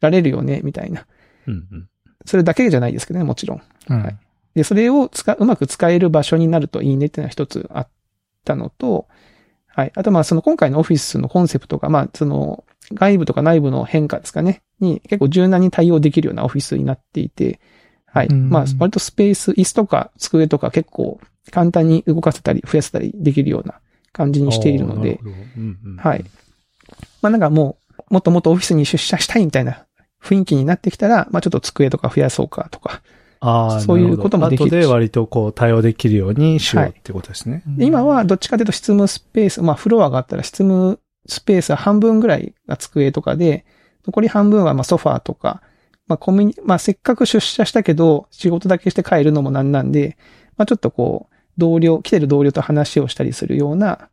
[0.00, 1.06] られるよね、みたいな。
[1.46, 1.88] うんうん
[2.26, 3.62] それだけじゃないですけどね、もちろん。
[3.90, 4.16] うんはい
[4.56, 7.88] で、それを使う、うまく使える場所になるといいねっていうのは一つあっ
[8.42, 9.06] たのと、
[9.68, 9.92] はい。
[9.94, 17.60] あとまあその今回のオフィスのコンセプトが、まあその外部とか内部の変化ですかね、に結構柔軟に対応できるようなオフィスになっていて、
[18.06, 18.28] はい。
[18.28, 23.80] うんまあ割とスペース、椅子とか机とか結構簡単に動かせたり増やせたりできるような
[24.12, 26.24] 感じにしているので、うんうんはい。
[27.20, 27.76] まあなんかも
[28.08, 29.85] う、もっともっとオフィスに出社したいみたいな
[30.26, 33.02] 雰囲気になってきたら、まあちょっと机とか増やそうかとか、
[33.40, 37.62] ああ、そういうこともできる後で割とこう対応できるようにしようってことですね。
[37.66, 43.64] で今はどっちかというと執務スペース、まあフロアがあったら執務スペースは半分ぐらいが机とかで、
[44.06, 45.62] 残り半分はまあソファーとか、
[46.06, 50.16] まあコミュニ、まあせっかく出社したけど仕事だけして帰るのもなんなんで、
[50.56, 54.08] まあちょっとこう、同僚、来てる同僚と話をしたりするような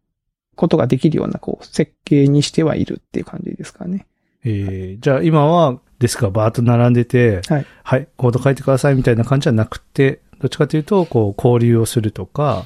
[0.56, 4.06] ことができるようなこう設計にしてはいるっていう感じですかね。
[4.45, 7.65] えーじゃあ今はデスクがバーッと並んでて、はい。
[7.81, 12.65] はい、コード書いてくださいみたいな感じじゃなくて、どっちかというと、こう、交流をするとか、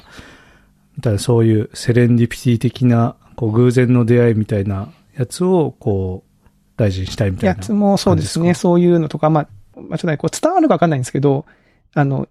[0.96, 7.56] みたいなそういうセレンディピティ的な、こう、偶然の出会いみたいなやつを、こう、大事にしたいみたいな。
[7.56, 8.54] やつもそうですね。
[8.54, 11.46] そういうのとか、まあ、まあちょっとね、こう伝わるかわかんないんですけど、
[11.94, 12.26] あの、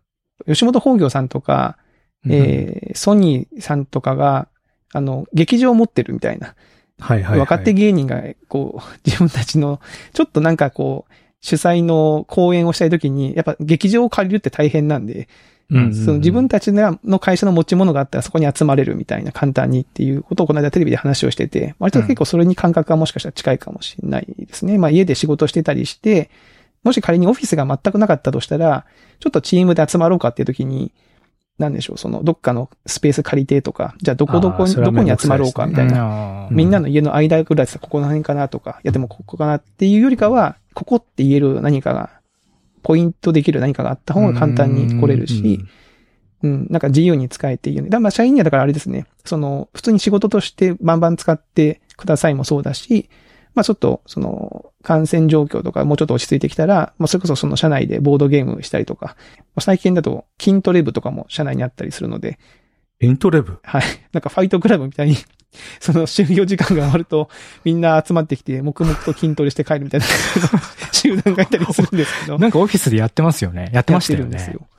[0.45, 1.77] 吉本興業さんとか、
[2.29, 4.49] えーソニーさんとかが、
[4.91, 6.55] あの、劇場を持ってるみたいな。
[6.99, 7.39] はいはい、はい。
[7.39, 9.79] 若手芸人が、こう、 自分たちの、
[10.13, 15.13] ちょっとなんかこう、主催の講演をしたいときに、やっぱ劇場を借りるって大変なんで、
[15.69, 24.77] うんうんうんその自分たちの会社の持ち物があったらそこに集まれるみたいな簡単にっていうことをこの間テレビで話をしてて、割と結構それに感覚がもしかしたら近いかもしれないですね。
[24.77, 26.29] まあ家で仕事してたりして、
[26.83, 28.85] もし仮にオフィスが全くなかったとしたら、
[29.19, 30.93] ちょっとチームで集まろうかっていう時に、
[31.57, 35.93] なんでしょう、そのどっかのスペース借りてとか、じゃあどこどこに、あーそれはどこに集まろうかみたいな。
[35.93, 42.11] なみんなの家の間ぐらいでさ、ここの辺かなとか、いやでもここかなっていうよりかは、ここって言える何かが、
[42.83, 45.59] ポイントできる何かがあった方が簡単に来れるし、
[46.43, 47.89] うん、なんか自由に使えていいよね。
[47.89, 53.09] だからまあ社員にはだからあれですね、その、普通に仕事としてバンバン使ってくださいもそうだし、
[53.57, 62.37] まあちょっと、その、感染状況とかもうちょっと落ち着いてきたら、まあそれこそその社内でボードゲームしたりとか、まあ最近だと筋トレ部とかも社内にあったりするので、
[63.01, 63.57] イントレブ。
[63.63, 63.81] はい。
[64.13, 65.17] なんかファイトクラブみたいに
[65.81, 67.29] その就業時間が終わると、
[67.63, 70.05] みんな集まってきて、黙々と筋トレして帰るみたいな
[70.93, 72.37] 集団がいたりするんですけど。
[72.37, 73.71] なんかオフィスでやってますよね。
[73.73, 74.76] やってましたよねやってるんですよ。。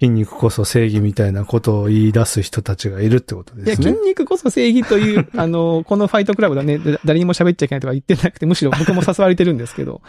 [0.00, 3.92] 筋肉こそ正義みたいなことを言い出す人たちがいるってこといや、ですね。
[3.92, 10.00] 筋肉こそ正義という、 あの、このファイトクラブだね、だ誰にも喋っちゃいけないとか言ってなくて、むしろ僕も誘われてるんですけど、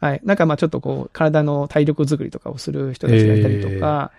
[0.00, 0.20] はい。
[0.24, 4.12] なんかまあちょっとこう、体の体力作りとかをする人たちがいたりとか、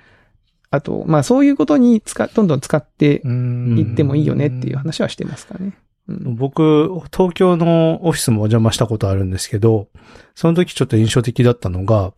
[0.70, 5.74] あと、まあそういうことに使、どんどん使ってうんいってもいいよねっていう話はしてますかね。
[6.08, 6.36] うん。
[6.36, 9.88] 僕、東京のオフィスもお邪魔したことあるんですけど、
[10.36, 12.14] その時ちょっと印象的だったのが、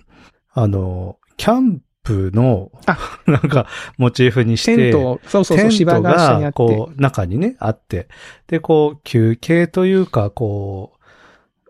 [0.53, 3.67] あの、キャンプのあ、 なんか、
[3.97, 6.53] モチーフにして、テント、そうそうそう、芝が下にあが、って。
[6.53, 8.07] こう、中にね、あって。
[8.47, 10.97] で、こう、休憩というか、こう、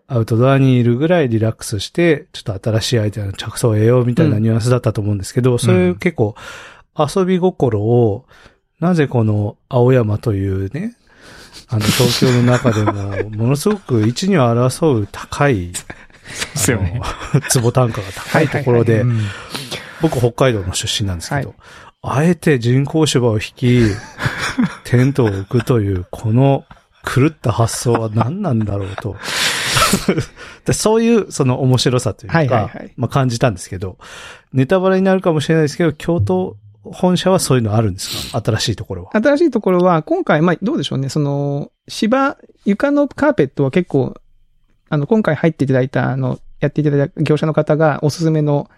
[0.06, 6.36] アウトドアにいるぐらいリラックスして、ちょっと新しいアイデアの着想を得ようみたいなニュアンスだったと思うんですけど、そういう結構、
[6.96, 8.24] 遊び心を、
[8.80, 10.94] なぜこの青山というね、
[11.68, 15.74] あの、東京の中でも、 ものすごく一に争う高い、で
[16.56, 17.00] すよね。
[17.48, 19.20] 坪単価が高いところで、うん
[20.02, 21.58] 僕北海道の出身なんですけど、はい
[22.00, 23.82] あえて人工芝を引き、
[24.84, 26.64] テントを置くという、この
[27.04, 29.16] 狂った発想は何なんだろうと。
[30.64, 33.98] でそういう、その面白さというか、はいはいはいまあ感じたんですけど、
[34.52, 38.40] ネタバレになるかもしれないですけど、京都本社はそういうのあるんですか？
[38.40, 39.10] 新しいところは。
[39.20, 44.14] 新しいところは、今回、まあ、どうでしょうね、その、芝、床のカーペットは結構、
[44.88, 48.70] あの、今回入っていただいた、あの、やっていただいた業者の方がおすすめの、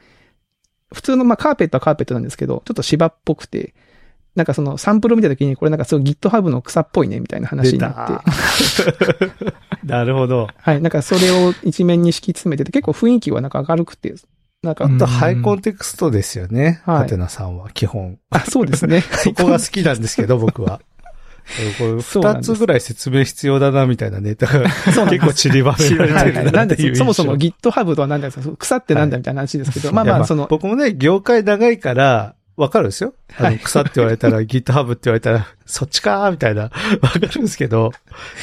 [0.92, 3.74] 普通の、まあ、カーペットはカーペットなんですけど、ちょっと芝っぽくて、
[4.37, 9.46] なんかそのサンプルを見たときに、これなんかすごい GitHub の草っぽいね、みたいな話になって、
[9.85, 10.48] なるほど。
[10.57, 14.14] はい、なんかそれを一面に敷き詰めてて、結構雰囲気はなんか明るくて、
[14.62, 16.83] なんか、うんとハイコンテクストですよね。
[16.85, 18.18] はいハテナさんは基本。
[18.31, 19.00] あ、そうですね。
[19.24, 20.81] そこが好きなんですけど、僕は。
[21.79, 24.69] これ二つぐらい説明必要だな、みたいなネタが
[25.11, 26.33] 結構散りばめられはいはい。
[26.33, 26.97] てるなっていう。
[26.97, 33.15] そもそも GitHub とは何だか、草ってなんだみたいな話ですけど、まあいやまあ、その、僕もね、業界長いから、わかるんですよ。
[33.37, 37.93] あの、はい草って言われたら、 GitHub って言われたら、そっちかーみたいな、わかるんですけど、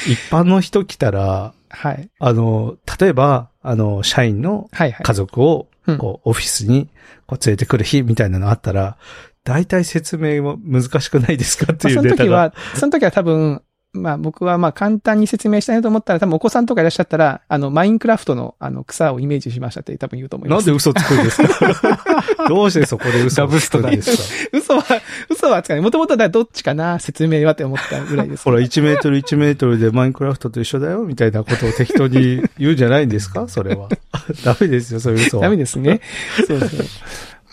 [0.08, 2.10] 一般の人来たら、はい。
[2.20, 5.04] あの、例えば、あの、社員のはいはい。
[5.04, 6.90] 家族をうん、こう、オフィスに、
[7.26, 8.98] こう、連れてくる日みたいなのあったら、
[9.48, 12.26] 大体説明も難しくないですかってまあいうネタが。
[12.26, 13.62] その時は、その時は多分、
[13.94, 20.68] まあ僕はまあ簡単に説明したいなと思ったら、多分お子さんとかいらっしゃったら、あの、マインクラフトのあの草をイメージしましたって多分言うと思います。
[20.68, 22.04] なんで嘘つくんですか？
[22.50, 24.12] どうしてそこで嘘をつくんです
[24.52, 24.58] か？
[24.58, 24.84] 嘘は、
[25.30, 25.82] 嘘はつかない。
[25.82, 28.44] もともとはどっちかな、説明はって思ったぐらいです。
[28.44, 33.48] ほら、1メートル1メートルでマインクラフトと一緒だよ、みたいなことを適当に言うんじゃないんですか？
[33.48, 33.88] それは。
[34.44, 35.44] ダメですよ、そういう嘘は。
[35.44, 36.02] ダメですね。
[36.46, 36.70] そうそう。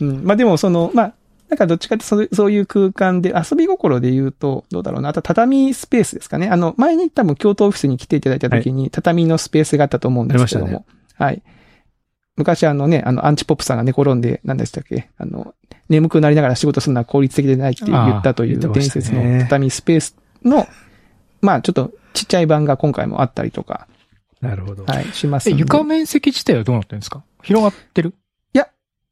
[0.00, 0.24] うん。
[0.24, 1.14] まあでもその、まあ、
[1.55, 5.11] なんかどっちかってそうそういう空間で、遊び心で言うと、どうだろうな。
[5.11, 6.49] あと畳スペースですかね。
[6.49, 10.85] あの、前に多分京都オフィスに来ていただいた時に、畳のスペースがあったと思うんですけども。
[11.14, 11.43] はい。
[12.37, 15.55] 昔あのね、あの、アンチポップさんが寝転んで、何でしたっけあの、
[15.88, 20.67] 眠くなりながら仕事するのは効率的でないって言ったという伝説の畳スペースの、
[21.40, 23.87] まあちょっとちっちゃい版が今回もあったりとか、
[24.40, 24.85] なるほど。
[24.87, 25.51] はい、します。
[25.51, 27.23] 床面積自体はどうなってるんですか？
[27.43, 28.14] 広がってる？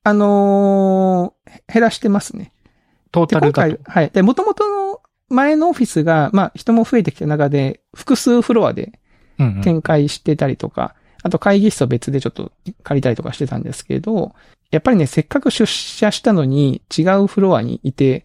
[0.05, 2.45] あのー減らしてますね。
[2.45, 3.91] で、トータルだと。
[3.91, 4.11] はい。
[4.11, 8.99] で、元々の前のオフィスが、まあ、人も増えてきた中で、複数フロアで
[9.39, 14.35] うんうん展開してたりとか、あと会議室を別でちょっと借りたりとかしてたんですけど、
[14.71, 18.25] やっぱりね、せっかく出社したのに違うフロアにいて、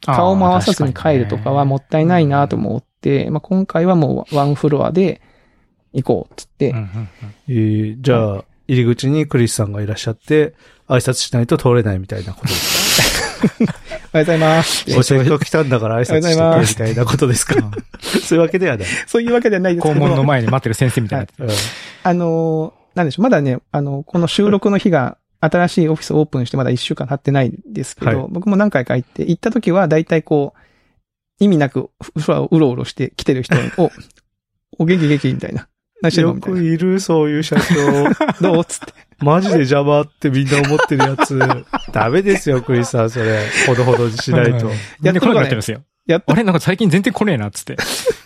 [0.00, 5.20] 顔も合わさずに帰るとかはもったいないなと思って、まあ、今回はもうワンフロアで
[5.92, 7.08] 行こうっつって、うんうんうん
[7.48, 10.54] えーじゃあ、入り口にクリスさんがいらっしゃって、
[10.88, 13.74] 挨拶しないと通れないみたいなことですおはよ
[14.14, 14.84] うございます。
[14.86, 17.54] かお仕事来たんだから挨拶してみたいなことですか？
[18.22, 18.86] そういうわけではない。
[19.06, 20.00] そういうわけではないですけ校ど。
[20.06, 21.58] 門の前に待ってる先生みたいになってうん
[22.04, 33.90] あのーなんでしょう、まだね、あの、この収録の日が、新しいオフィスオープンしてまだ一週間経ってないんですけど、はい僕も何回か行って、行った時は大体こう、意味なく、うろうろして来てる人を、
[34.78, 35.66] お元気元気みたいな。
[36.04, 36.40] 何してるのよ。
[36.40, 38.42] くいる、そういう社長。
[38.42, 38.92] どうつって。
[39.24, 41.38] マジで邪魔ってみんな思ってるやつ。
[41.92, 43.40] ダメですよ、クリスさん、それ。
[43.66, 44.70] ほどほどにしないと。
[45.02, 45.82] やってこなくなってるんですよ。
[46.06, 47.76] やあ、れなんか最近全然来ねえな、っつって。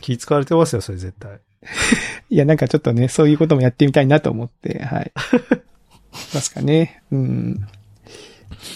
[0.00, 1.38] 気使われてますよ、それ絶対。
[2.30, 5.12] いや、なんかちょっとね、そういうこともやってみたいなと思って、はい。
[6.34, 7.02] ますかね。
[7.12, 7.66] うん。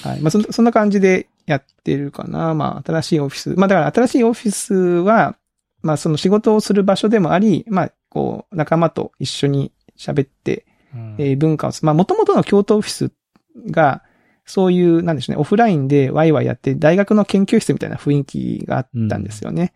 [0.02, 0.20] はい。
[0.20, 2.54] まあそん、そんな感じでやってるかな。
[2.54, 3.54] まあ、新しいオフィス。
[3.56, 5.36] まあ、だから新しいオフィスは、
[5.82, 10.66] まあ、その仕事をする場所でもあり、まあ、こう、仲間と一緒に喋って、
[11.16, 13.10] えー文化をす、まあ、元々の京都オフィス
[13.70, 14.02] が、
[14.44, 19.72] そういう、なんでしょうね、オフラインでワイワイやって、大学の研究室みたいな雰囲気があったんですよね。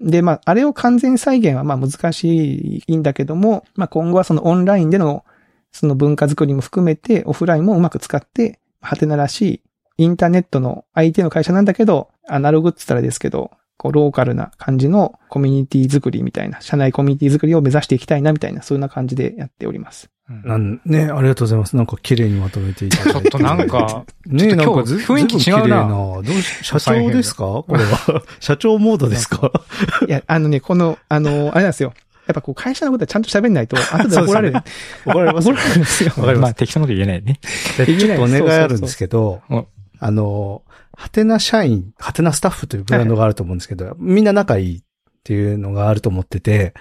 [0.00, 5.24] で、まあ、あれを完全再現はまあ難しいんだけども、まあ今後はそのオンラインでの
[5.72, 9.62] その文化づくりも含めてオフラインもうまく使って、ハテナらしい
[10.04, 20.08] インターネットの相手の会社なんだけど、アナログって言ったらですけど、こうローカルな感じのコミュニティ作りみたいな、社内コミュニティ作りを目指していきたいなみたいな、そんな感じでやっております。
[20.28, 21.76] うんなんね、ありがとうございます。
[21.76, 23.30] なんか綺麗にまとめていただいて。
[23.30, 25.88] ちょっとなんか、ねなんかず雰囲気違うなな。
[25.88, 27.44] どうし社長ですか？
[27.44, 28.22] これは。
[28.40, 29.52] 社長モードですか？
[30.08, 31.92] いや、あのね、この、あの、あれなんですよ。
[32.26, 34.56] やっぱこう会社のことはちゃんと喋んないと、 後で怒られる。
[35.04, 36.12] 怒られます怒られるんですよ。
[36.16, 37.38] わかりますまあ適当なこと言えないね。
[37.78, 40.62] でちょっとお願いあるんですけどそうそうそう、あの、
[40.96, 44.82] ハテナ社員、ハテナスタッフというブランドがあると思うんですけど、みんな仲いいっ
[45.24, 46.74] ていうのがあると思ってて、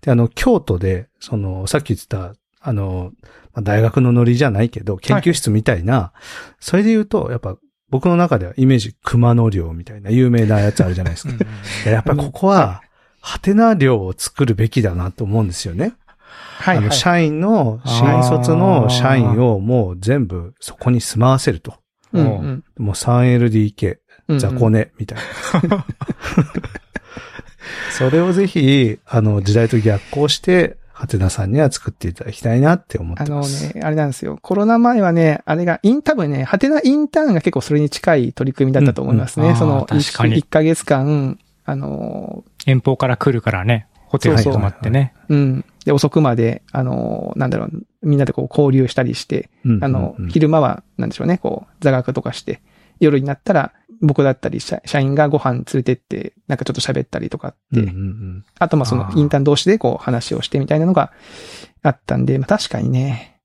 [0.00, 3.12] で、あの、京都で、その、さっき言ってた、あの、
[3.52, 6.12] まあ大学のノリじゃないけど、研究室みたいな、
[6.60, 7.56] それで言うと、やっぱ、
[7.88, 11.44] 僕の中ではイメージ熊野寮みたいな有名なやつあるじゃないですか。
[11.84, 12.82] でやっぱりここは、
[13.20, 15.94] ハテナ寮を作るべきだなと思うんですよね。
[16.58, 16.86] はい、はい。
[16.86, 21.79] あの、社員の、新卒の社員をもう全部そこに住まわせると。
[22.12, 24.38] うんうんもう 3LDK、うん。
[24.38, 25.18] 雑魚寝、みたい
[25.68, 25.84] な。
[27.90, 33.74] それをぜひ、あの、時代と逆行して、ハテナさんには作っていただきたいなって思っあのてます。
[33.74, 34.38] ね、あれなんですよ。
[34.42, 39.46] コロナ前はね、あれが、イン、多分ね、ハテナインターンが結構それに近い取り組みだったと思いますね。
[39.46, 45.14] うんうんその、あー確かに1ヶ月間、あの、遠方から来るからね、ホテルに泊まってね。
[45.28, 45.64] うん。
[45.86, 52.62] で、遅くまで、あの、なんだろう、みんなでこう交流したりして、うんあのうん、昼間は、なんでしょうね、こう、座学とかして、
[52.98, 58.44] 夜になったら、僕だったり社、社員がご飯連れてって、なんかちょっと喋ったりとかって、うんうんうん。
[58.58, 61.12] あとまあそのインターン同士でこう話をしてみたいなのが
[61.82, 63.40] あったんで、まあ確かにね。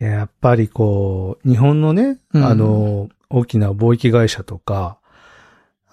[0.00, 2.44] いややっぱりこう、日本のね、うん。
[2.44, 4.98] あの、大きな貿易会社とか、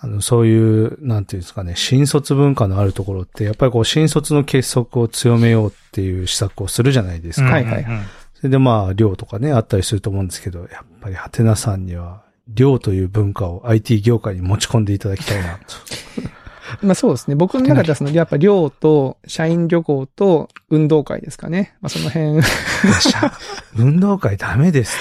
[0.04, 7.52] あの、そういう、なんていうんですかね、新卒文化のあるところって、やっぱりこう、新卒の結束を強めようっていう施策をするじゃないですか。
[7.52, 8.02] はいはいうん
[8.42, 15.76] それでまあ、量とかね、あったりすると思うんですけど、やっぱりハテナさんには、量という文化を IT 業界に持ち込んでいただきたいなと。
[16.82, 17.36] まあそうですね。
[17.36, 21.76] 僕の中ではその、やっぱ寮と社員旅行と運動会ですかね。
[21.82, 22.42] まあその辺。
[23.78, 24.98] 運動会ダメ です。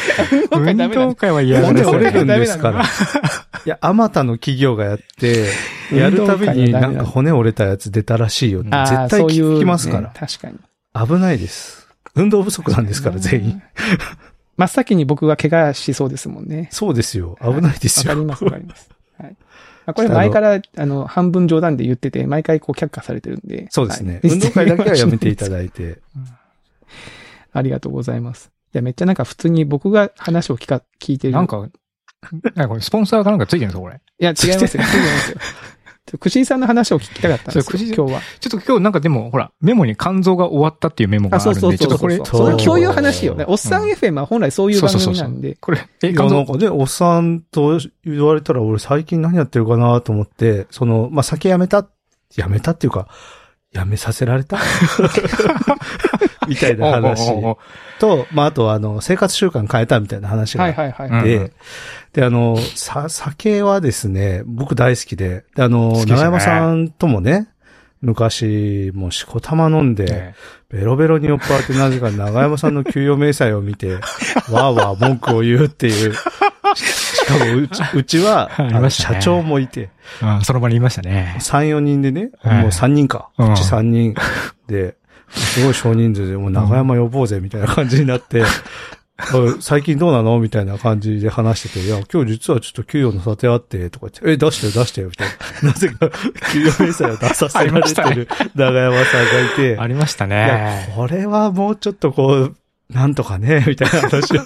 [0.53, 1.97] 運動会は嫌骨だね。
[1.97, 2.85] 折れるんですから。
[3.67, 5.51] いや、あまたの企業がやって、
[5.93, 10.11] やるたびになんか骨折れたやつ出たらしいよ絶対そういう聞きますからね。
[10.15, 10.59] 確かに。
[10.95, 11.89] 危ないです。
[12.15, 13.63] 運動不足なんですから、全員。
[14.57, 16.69] 真っ先に僕が怪我しそうですもんね。
[16.71, 17.39] そうですよ。
[17.41, 18.11] 危ないですよ。
[18.11, 18.91] わかります、わかります。
[19.19, 19.37] はい。
[19.87, 23.69] まあ、これ前から、あの、半分冗談で言ってて、毎回こう却下されてるんで。
[23.71, 24.21] そうですね。
[24.23, 26.01] はい運動会だけはやめていただいて。
[27.53, 28.51] ありがとうございます。
[28.75, 31.35] いや、めっちゃなんか普通に僕が話を聞か、聞いてる。
[31.35, 31.69] なんか、
[32.33, 33.95] なんかこれスポンサーかなんかついてるんですかこれ。
[33.95, 34.83] いや、違いますよ。
[34.83, 35.39] 違いますよ。
[36.19, 38.21] くしさんの話を聞きたかったんですよ、今日は。
[38.41, 42.11] ちょっと今日なんかでも、ほら、メモに肝臓が終わったっていうメモがあ、そうあるんで、そうそうそう。
[42.11, 43.45] ちょっとこれ、そうそういう話よね。
[43.47, 45.57] おっさん FM は本来そういう番組なんで。
[45.61, 51.87] これ、え、なんかね、おっさんと言われたら、俺最近何やってるかなと思って、その、まあ、酒やめた、
[52.37, 53.09] やめたっていうか、
[53.73, 54.59] やめさせられた？
[56.49, 57.31] みたいな話。
[58.01, 61.09] と、まあ、あとは、あの、生活習慣変えたみたいな話がはあっいはいはい。
[61.11, 61.53] うんて、
[62.13, 66.05] で、あの、さ、酒はですね、僕大好きで、であの、ね。
[66.07, 67.49] 長山さんともね、
[68.01, 70.35] 昔、もうしこたま飲んで、ね
[70.71, 76.15] ベロベロに酔っ払ってなぜか長山さんの給与明細を見て、 わーわー文句を言うっていう。
[77.57, 79.91] うち、うちは、あの社長もいて、
[80.23, 81.37] うん、その場にいましたね。
[81.41, 82.63] 3、4人でね、はい。
[82.63, 83.31] もう3人か。
[83.39, 84.15] うち3人。
[84.67, 84.97] で、
[85.31, 88.45] すごい少人数で、もう長山呼ぼうぜ、みたいな感じになって、
[89.61, 90.39] 最近どうなの？
[90.39, 95.29] みたいな感じで話してて、いや、今日実はちょっと給与の査定あって、とか言って、え、出してよ、出してよ、みたい
[95.63, 95.69] な。
[95.69, 96.11] なぜか、
[96.53, 102.57] 給与明細を出させられてる長山さんがいて、ありましたいやね。、これはもうちょっとこう、
[102.91, 104.43] なんとかね、みたいな話を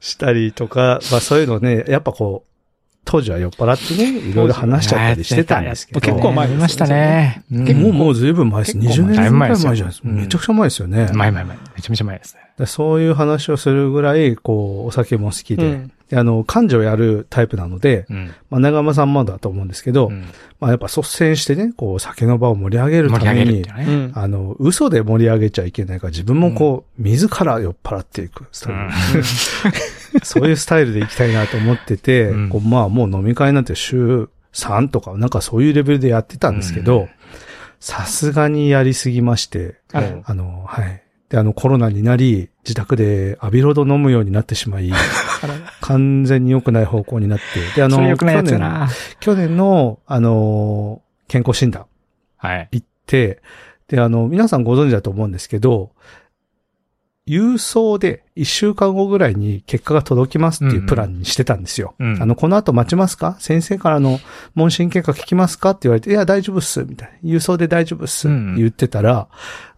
[0.00, 2.55] したりとか、まあそういうのね、やっぱこう、
[3.06, 6.00] 当時は酔っ払ってね、いろいろ話しちゃったりしてたんですけど。
[6.00, 7.44] 結構前ありましたね。
[7.50, 8.76] 結構もう、もうずいぶん前です。
[8.76, 10.08] 20結構前年ぐらい前じゃだいぶ前ですよないですか。
[10.08, 11.10] めちゃくちゃ前ですよね。
[11.14, 11.56] 前前前。
[11.56, 12.40] めちゃめちゃ前ですね。
[12.58, 18.34] でそういう話をするぐらい、こう、お酒も好きで、うんであの、幹事をやるタイプなので、うん。
[18.48, 20.24] まあ、長山さんもだと思うんですけど、うん
[20.60, 23.86] まあ、やっぱ率先してね、こう、酒の場を盛り上げるためにね。
[23.88, 24.12] うん。
[24.14, 28.90] あの、嘘で盛り上げちゃいけないから、自分もこう、自ら酔っ払っていくスタイル。
[30.22, 37.08] そういうスタイルで行きたいなと思ってて、うんこうまあもう飲み会なんて週3とか、なんかそういうレベルでやってたんですけど、
[37.80, 41.02] さすがにやりすぎまして、あの、はい。
[41.28, 44.90] で、あの、コロナになり、自宅でアビロード飲むようになってしまい、
[45.80, 47.44] 完全に良くない方向になって、
[47.74, 48.88] で、あの、去年。
[49.20, 51.86] 去年の、あの、健康診断。
[52.36, 52.68] はい。
[52.72, 53.42] 行って、
[53.88, 55.90] で、あの、皆さんご存知だと思うんですけど、
[57.28, 61.94] 郵送で1週間後ぐらいに結果が届きますっていうプランにしてたんですよ。
[61.98, 63.36] うんあの、この後待ちますか？
[63.40, 64.20] 先生からの
[64.54, 67.30] 問診結果聞きますかって言われて、いや、大丈夫っす、みたいな。
[67.30, 69.26] 郵送で大丈夫っす、うん言ってたら、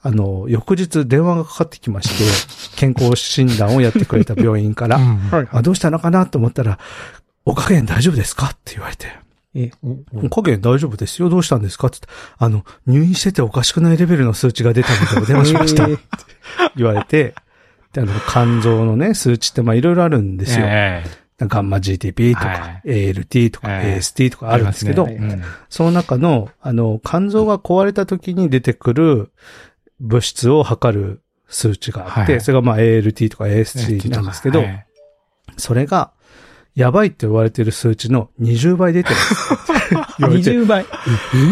[0.02, 2.24] あの、翌日電話がかかってきまして、
[2.76, 5.48] 健康診断をやってくれた病院から、はい。
[5.50, 6.78] あ、どうしたのかなと思ったら、
[7.46, 8.46] お加減大丈夫ですか？
[8.48, 9.06] って言われて。
[9.54, 11.28] えお加減大丈夫ですよ。
[11.28, 15.88] どうしたんですかって言ってあの、入院してておかしくないレベルの数値が出たのでお電話しました。
[16.76, 17.34] 言われて、
[17.92, 20.66] で、あの、肝臓のね、数値ってまあいろいろあるんですよ。
[20.66, 21.04] え
[21.40, 25.08] ガンマ GTP とか、ALT とか、AST とかあるんですけど、
[25.68, 29.30] その中の、あの、肝臓が壊れた時に出てくる
[30.00, 34.64] 物質を測る数値があって、それがまあ ALT とか AST なんですけど、
[35.56, 36.10] それが、
[36.78, 40.50] やばいって言われてる数値の20倍出てるて 言われて。
[40.52, 40.82] 20倍。
[40.82, 40.84] え、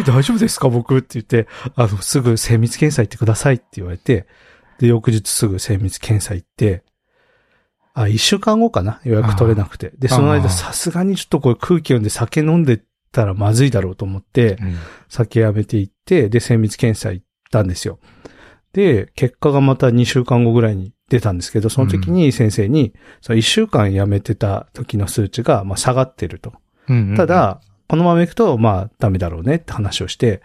[0.01, 0.97] え大丈夫ですか僕？
[0.99, 4.29] って言って、あの、すぐ精密検査行ってくださいって言われて、
[4.79, 6.85] で、翌日すぐ精密検査行って、
[7.93, 9.01] あ、一週間後かな？
[9.03, 9.91] 予約取れなくて。
[9.99, 14.77] で、その間さすがにちょっとこれ空気読んで酒飲んでたらまずいだろうと思って、うん
[15.09, 17.99] 酒やめて行って、で、精密検査行ったんですよ。
[18.72, 26.52] で、結果がまた2週間後ぐらいに出たんですけど、その時に先生に、その1週間やめてた時の数値が、まあ、下がってると。
[27.16, 30.42] ただ、このまま行くと、まあ、ダメだろうねって話をして、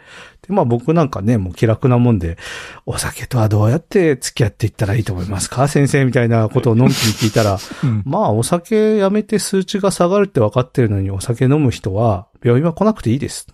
[0.48, 2.38] で、まあ僕なんかね、もう気楽なもんで、
[2.86, 5.68] お酒とはどうやって付き合っていったらいいと思いますか？
[5.68, 13.48] 先生みたいなことをのんきに聞いたら、 うんまあお酒やめて数値が下がるって分かってるのにお酒飲む人は、病院は来なくていいです。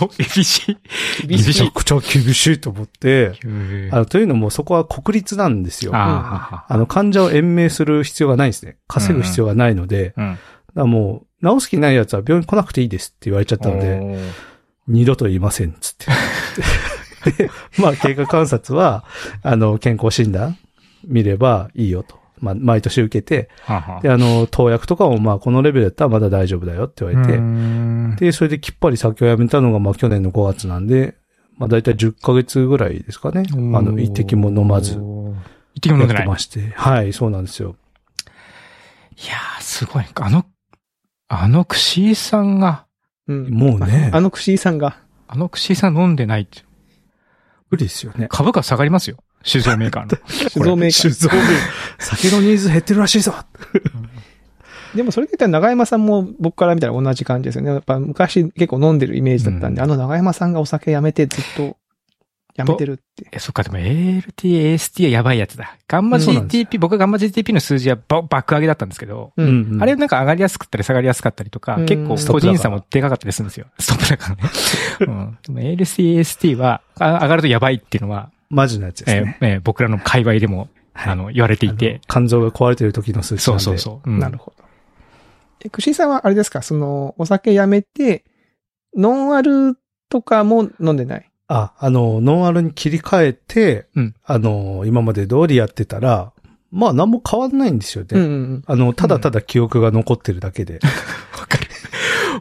[0.00, 1.26] お 厳しい。
[1.26, 1.70] 厳しいめちゃ。
[1.70, 3.32] くちゃ厳しいと思って、
[3.90, 5.92] ああの、というのもそこは国立なんですよ。
[5.94, 8.78] ああの、患者を延命する必要がないんですね。
[8.88, 10.38] 稼ぐ必要がないので、うん。
[10.74, 14.18] らもう、治す気ない奴は病院来なくていいですって言われちゃったので、
[14.88, 16.06] 二度と言いません、つって。
[17.44, 19.04] で、まあ、経過観察は、
[19.42, 20.58] あの、健康診断
[21.06, 22.23] 見ればいいよと。
[22.40, 31.16] まあ、毎年受けて、ははで、あの、投薬とかも、まあ、このレベルだったらまだ大丈夫だよって言われて、うんで、それできっぱり酒をやめたのが、まあ、去年の5月なんで、
[31.56, 33.44] まあ、だいたい10ヶ月ぐらいですかね。
[33.52, 35.00] あの、一滴も飲まず、
[35.74, 36.26] 一滴も飲やっんでない。
[36.26, 36.72] まして。
[36.74, 37.76] はい、そうなんですよ。
[39.16, 40.04] やー、すごい。
[40.14, 40.44] あの、
[41.28, 42.86] あのクシーさんが、
[43.26, 44.98] うんもうねあのクシーさんが。
[45.26, 46.62] あのクシーさん飲んでないって。
[47.70, 48.26] 無理ですよね。
[48.28, 49.16] 株価下がりますよ。
[49.44, 50.10] 酒造メーカーの。
[50.26, 53.44] 酒造メーカ酒造メーカー酒のニーズ減ってるらしいぞー。
[54.96, 57.70] でもそれで言ったら長山さんも僕から見たら同じ感じですよね。
[57.70, 61.76] やっぱ昔結構飲んでるイメージだったんで、うんあの長山さんがお酒やめてずっと
[62.54, 63.26] やめてるって。
[63.32, 65.76] え、そっか、でも ALT、AST はやばいやつだ。
[65.88, 69.78] ガンマ GTP、僕はガンマ GTP の数字はば爆上げだったんですけど、うん。
[69.80, 73.66] あれなんか上がりやすかったり下がりやすかったりとか、うん結構個人差もでかかったりするんですよ。
[73.80, 74.42] ストップだからね。
[75.00, 75.38] うん。
[75.42, 79.38] でも ALT、AST はあ上がるとやばいっていうのは、マジのやつですえね。
[79.40, 82.00] ーえー僕らの界隈でも、はいあの、言われていて。
[82.08, 83.76] 肝臓が壊れてる時の数値なそんで。
[83.76, 84.10] うそうそう。
[84.10, 84.64] うんなるほど。
[85.64, 86.62] え、クシーさんはあれですか？
[86.62, 88.24] その、お酒やめて、
[88.96, 89.76] ノンアル
[90.08, 91.30] とかも飲んでない？
[91.48, 96.32] あ、あの、ノンアルに切り替えて、うんあの、今まで通りやってたら、
[96.70, 98.10] まあ何も変わんないんですよね。
[98.12, 98.26] うんう
[98.56, 100.74] んあの、ただただ記憶が残ってるだけで。
[101.38, 101.66] わかる。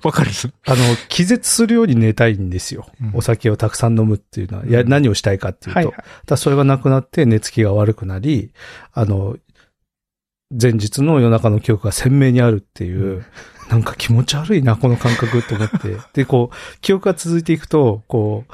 [0.03, 0.31] わかる。
[0.65, 0.77] あの、
[1.07, 2.87] 気絶するように寝たいんですよ。
[3.01, 4.65] うんお酒をたくさん飲むっていうのは。
[4.65, 5.79] いや、うん何をしたいかっていうと。
[5.79, 5.95] はいはい。
[6.25, 8.51] だそれがなくなって寝つきが悪くなり、
[8.91, 9.37] あの、
[10.49, 13.25] 前日の夜中の記憶が鮮明にあるっていう、
[13.69, 15.97] なんか気持ち悪いな、この感覚と思って。
[16.13, 18.45] で、こう、記憶が続いていくと、こ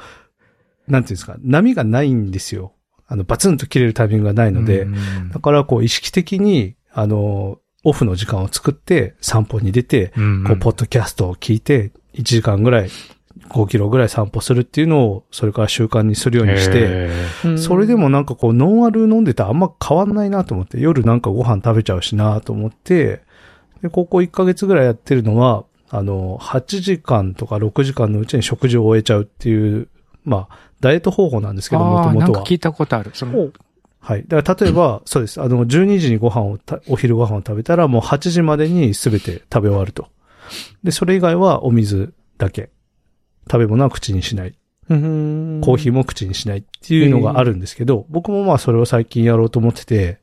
[0.88, 2.72] う、なんていうんですか、波がないんですよ。
[3.06, 12.90] あの、バツンと切れるタイミングがないので、うんだからこう意識的に、あの、オフの時間を作って散歩に出て、うんこう、ポッドキャストを聞いて、1時間ぐらい、
[13.48, 17.08] 5キロぐらい散歩するっていうのを、それから習慣にするようにして、
[17.56, 23.22] それでもなんかこう、ノンアル飲んでたらあんま変わんないなと思って、夜なんかご飯食べちゃうしなと思って、
[23.82, 29.88] で、ここ1ヶ月ぐらいやってるのは、あの、8時間とか6時間のうちに食事を終えちゃうっていう、
[30.24, 32.24] まあ、ダイエット方法なんですけど、もともとは。
[32.26, 33.10] なんか聞いたことある。
[33.14, 33.48] その、
[34.00, 34.24] はい。
[34.26, 35.40] だから例えば、そうです。
[35.40, 40.08] あの、12時にご飯をた、お昼ご飯を食べたら、もう8時までに全て食べ終わると。
[40.82, 42.70] で、それ以外はお水だけ。
[43.50, 44.54] 食べ物は口にしない。
[44.88, 50.18] うんコーヒーも口にしないっていうのがあるんですけど、僕もまあそれを最近やろうと思ってて、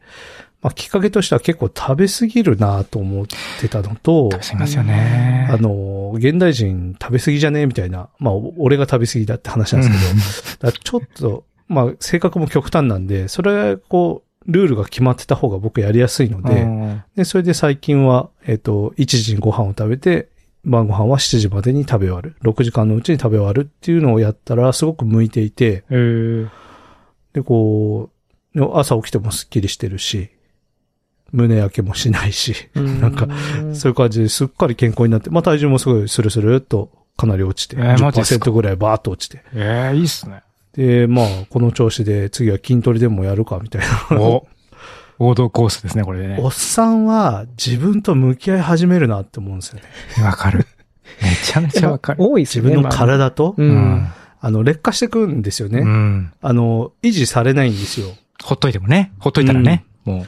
[0.61, 3.25] まあきっかけとしては結構食べ過ぎるなと思っ
[3.61, 5.47] てたのと、すみませんよね。
[5.49, 20.29] あの、現代人食べ過ぎじゃねえみたいな、まあお俺が食べ過ぎだって話なんですけど、ちょっと、まあ性格も極端なんで、それこう、ルールが決まってた方が僕やりやすいので、うんで、それで最近は、えっ、と、1時にご飯を食べて、
[20.63, 22.35] 晩ご飯は7時までに食べ終わる。
[22.43, 26.49] 6時間のうちに食べ終わるっていうのをやったらすごく向いていて、えー、
[27.33, 28.09] で、こ
[28.55, 30.29] う、朝起きてもスッキリしてるし、
[31.31, 33.27] 胸焼けもしないし、なんか、
[33.73, 39.43] そういう感じですっかり健康になって、まあ体重もすごいスルスルっとかなり落ちて、えーマジですか？10%ぐらいバーッと落ちて。
[39.53, 40.43] えー、いいっすね。
[40.77, 44.21] で、まあ、この調子で次は筋トレでもやるかみたいな。
[44.21, 44.47] お、
[45.19, 46.49] 王道コースですね、これでねお。
[46.49, 50.23] っさんは自分と向き合い始めるなって思うんですよね。
[50.23, 50.67] わかる。
[51.21, 52.23] めちゃめちゃわかる。
[52.23, 52.69] 多いですよね。
[52.69, 53.67] 自分の体と、まあ。
[53.67, 53.69] う。
[53.69, 54.13] うんん。
[54.39, 55.79] あの、劣化してくんですよね。
[55.79, 56.31] うん。
[56.41, 58.09] あの、維持されないんですよ。
[58.43, 59.11] ほっといてもね。
[59.19, 59.83] ほっといたらね。
[60.05, 60.27] もう。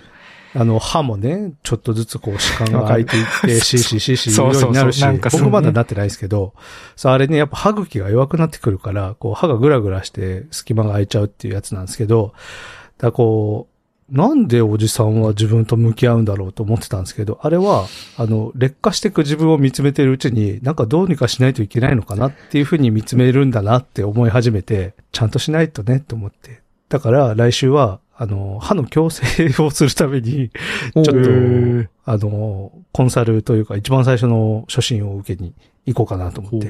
[0.55, 6.53] あの、歯もね、ちょっとずつこう、歯間が開いていって、 シーシーシーシー言うようになるし、僕まだなってないですけど、
[6.95, 12.33] そう、あれね、やっぱ歯茎が弱くなってくるから、こう、歯がグラグラして隙間が開いちゃうっていうやつなんですけど、
[12.97, 13.79] だこう、
[14.11, 17.85] なんでおじさんは自分と向き合うんだろうと思ってたんですけど、あれは、
[18.17, 26.61] あの、劣化していく自分を見つめてるうちに、なんかどうにかしないといけないのかなっていうふうに見つめるんだなって思い始めて、ちゃんとしないとねと思って。
[26.89, 29.09] だから来週は、あの、歯の矯
[29.55, 30.51] 正をするために、
[30.93, 35.53] おちょっーと、あの、コンサルというか一番最初の初心を受けに
[35.85, 36.67] 行こうかなと思って。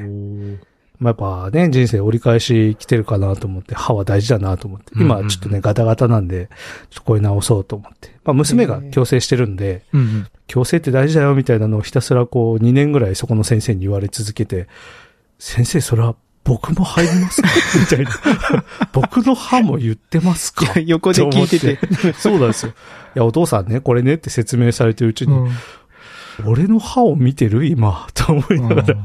[1.00, 4.92] まあ、やっぱね、人生折り返し来てるかなと思って、歯は大事だなと思って。
[4.94, 6.50] うんうんうん今ちょっとね、ガタガタなんで、
[6.92, 8.10] ちょっとこれ直そうと思って。
[8.24, 10.28] まあ、娘が矯正してるんで、うん。
[10.48, 14.68] 矯正って大事だよみたいなのをひたすらこう、2年ぐらいそこの先生に言われ続けて、
[15.40, 18.12] 先生、それは僕も入りますか みたいな。
[18.92, 20.80] 僕の歯も言ってますか？
[20.80, 22.14] 横で聞いてて。
[22.14, 22.72] そうなんですよ。
[22.72, 22.74] い
[23.20, 25.50] や、お父さんね、これねって説明されてるうちに、
[26.46, 28.96] 俺の歯を見てる今、と思いながら。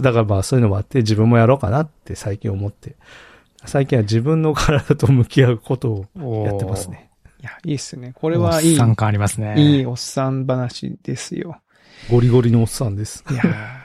[0.00, 2.96] だからまあそういうのもあって自分もやろうかなって最近思って。
[3.66, 7.10] 最近は自分の体と向き合うことをやってますね。
[7.40, 8.08] いや、いいっすね。
[8.14, 9.54] ここれはいい、参加ありますね。
[9.56, 11.58] いいおっさん話ですよ。
[12.10, 13.24] ゴリゴリのおっさんです。
[13.30, 13.83] いやー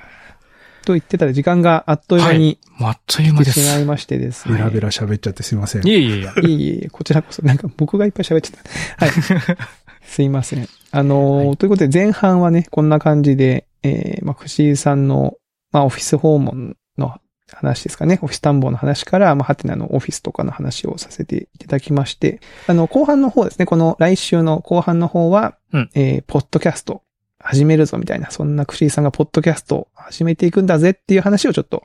[0.86, 3.60] と言ってたら時間があっという間にもうあっという間です。
[3.60, 4.56] しまいましてですね。
[4.56, 5.88] ベラベラ喋っちゃってすいません。
[5.88, 6.16] いえいえいえ。
[6.16, 8.64] いえいえいえ、こちらこそ、なんか僕がいっぱい喋っちゃっ
[8.98, 9.06] た。
[9.06, 9.58] はい。
[10.06, 10.68] すいません。
[10.92, 15.36] あのーはいということで前半はね、こんな感じで、えー、まあ、藤井さんの、
[15.72, 17.16] まあ、オフィス訪問の
[17.52, 18.20] 話ですかね。
[18.22, 23.66] オフィス探訪の話から、まあ、ハテナのオフィスとかの話をさせていただきまして、あの、後半の方ですね。
[23.66, 27.04] この来週の後半の方は、うんえー、ポッドキャスト
[27.50, 31.84] 始めるぞみたいな、そんな藤井さんがポッドキャストを始めていくんだぜっていう話をちょっと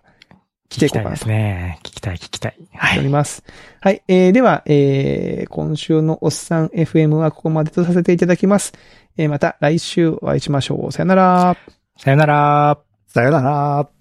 [0.68, 1.78] 聞いていこうかなと聞きたいですね。
[1.82, 2.56] 聞きたい、聞きたい。
[2.74, 2.98] はい。
[2.98, 3.42] おります。
[3.80, 4.02] はい。
[4.06, 8.74] えー、では、えー、今週のおっさん FM はここまでとさせていただきます。
[9.16, 10.92] えー、また来週お会いしましょう。
[10.92, 11.56] さよなら。
[11.96, 12.78] さよなら。
[13.06, 13.93] さよなら。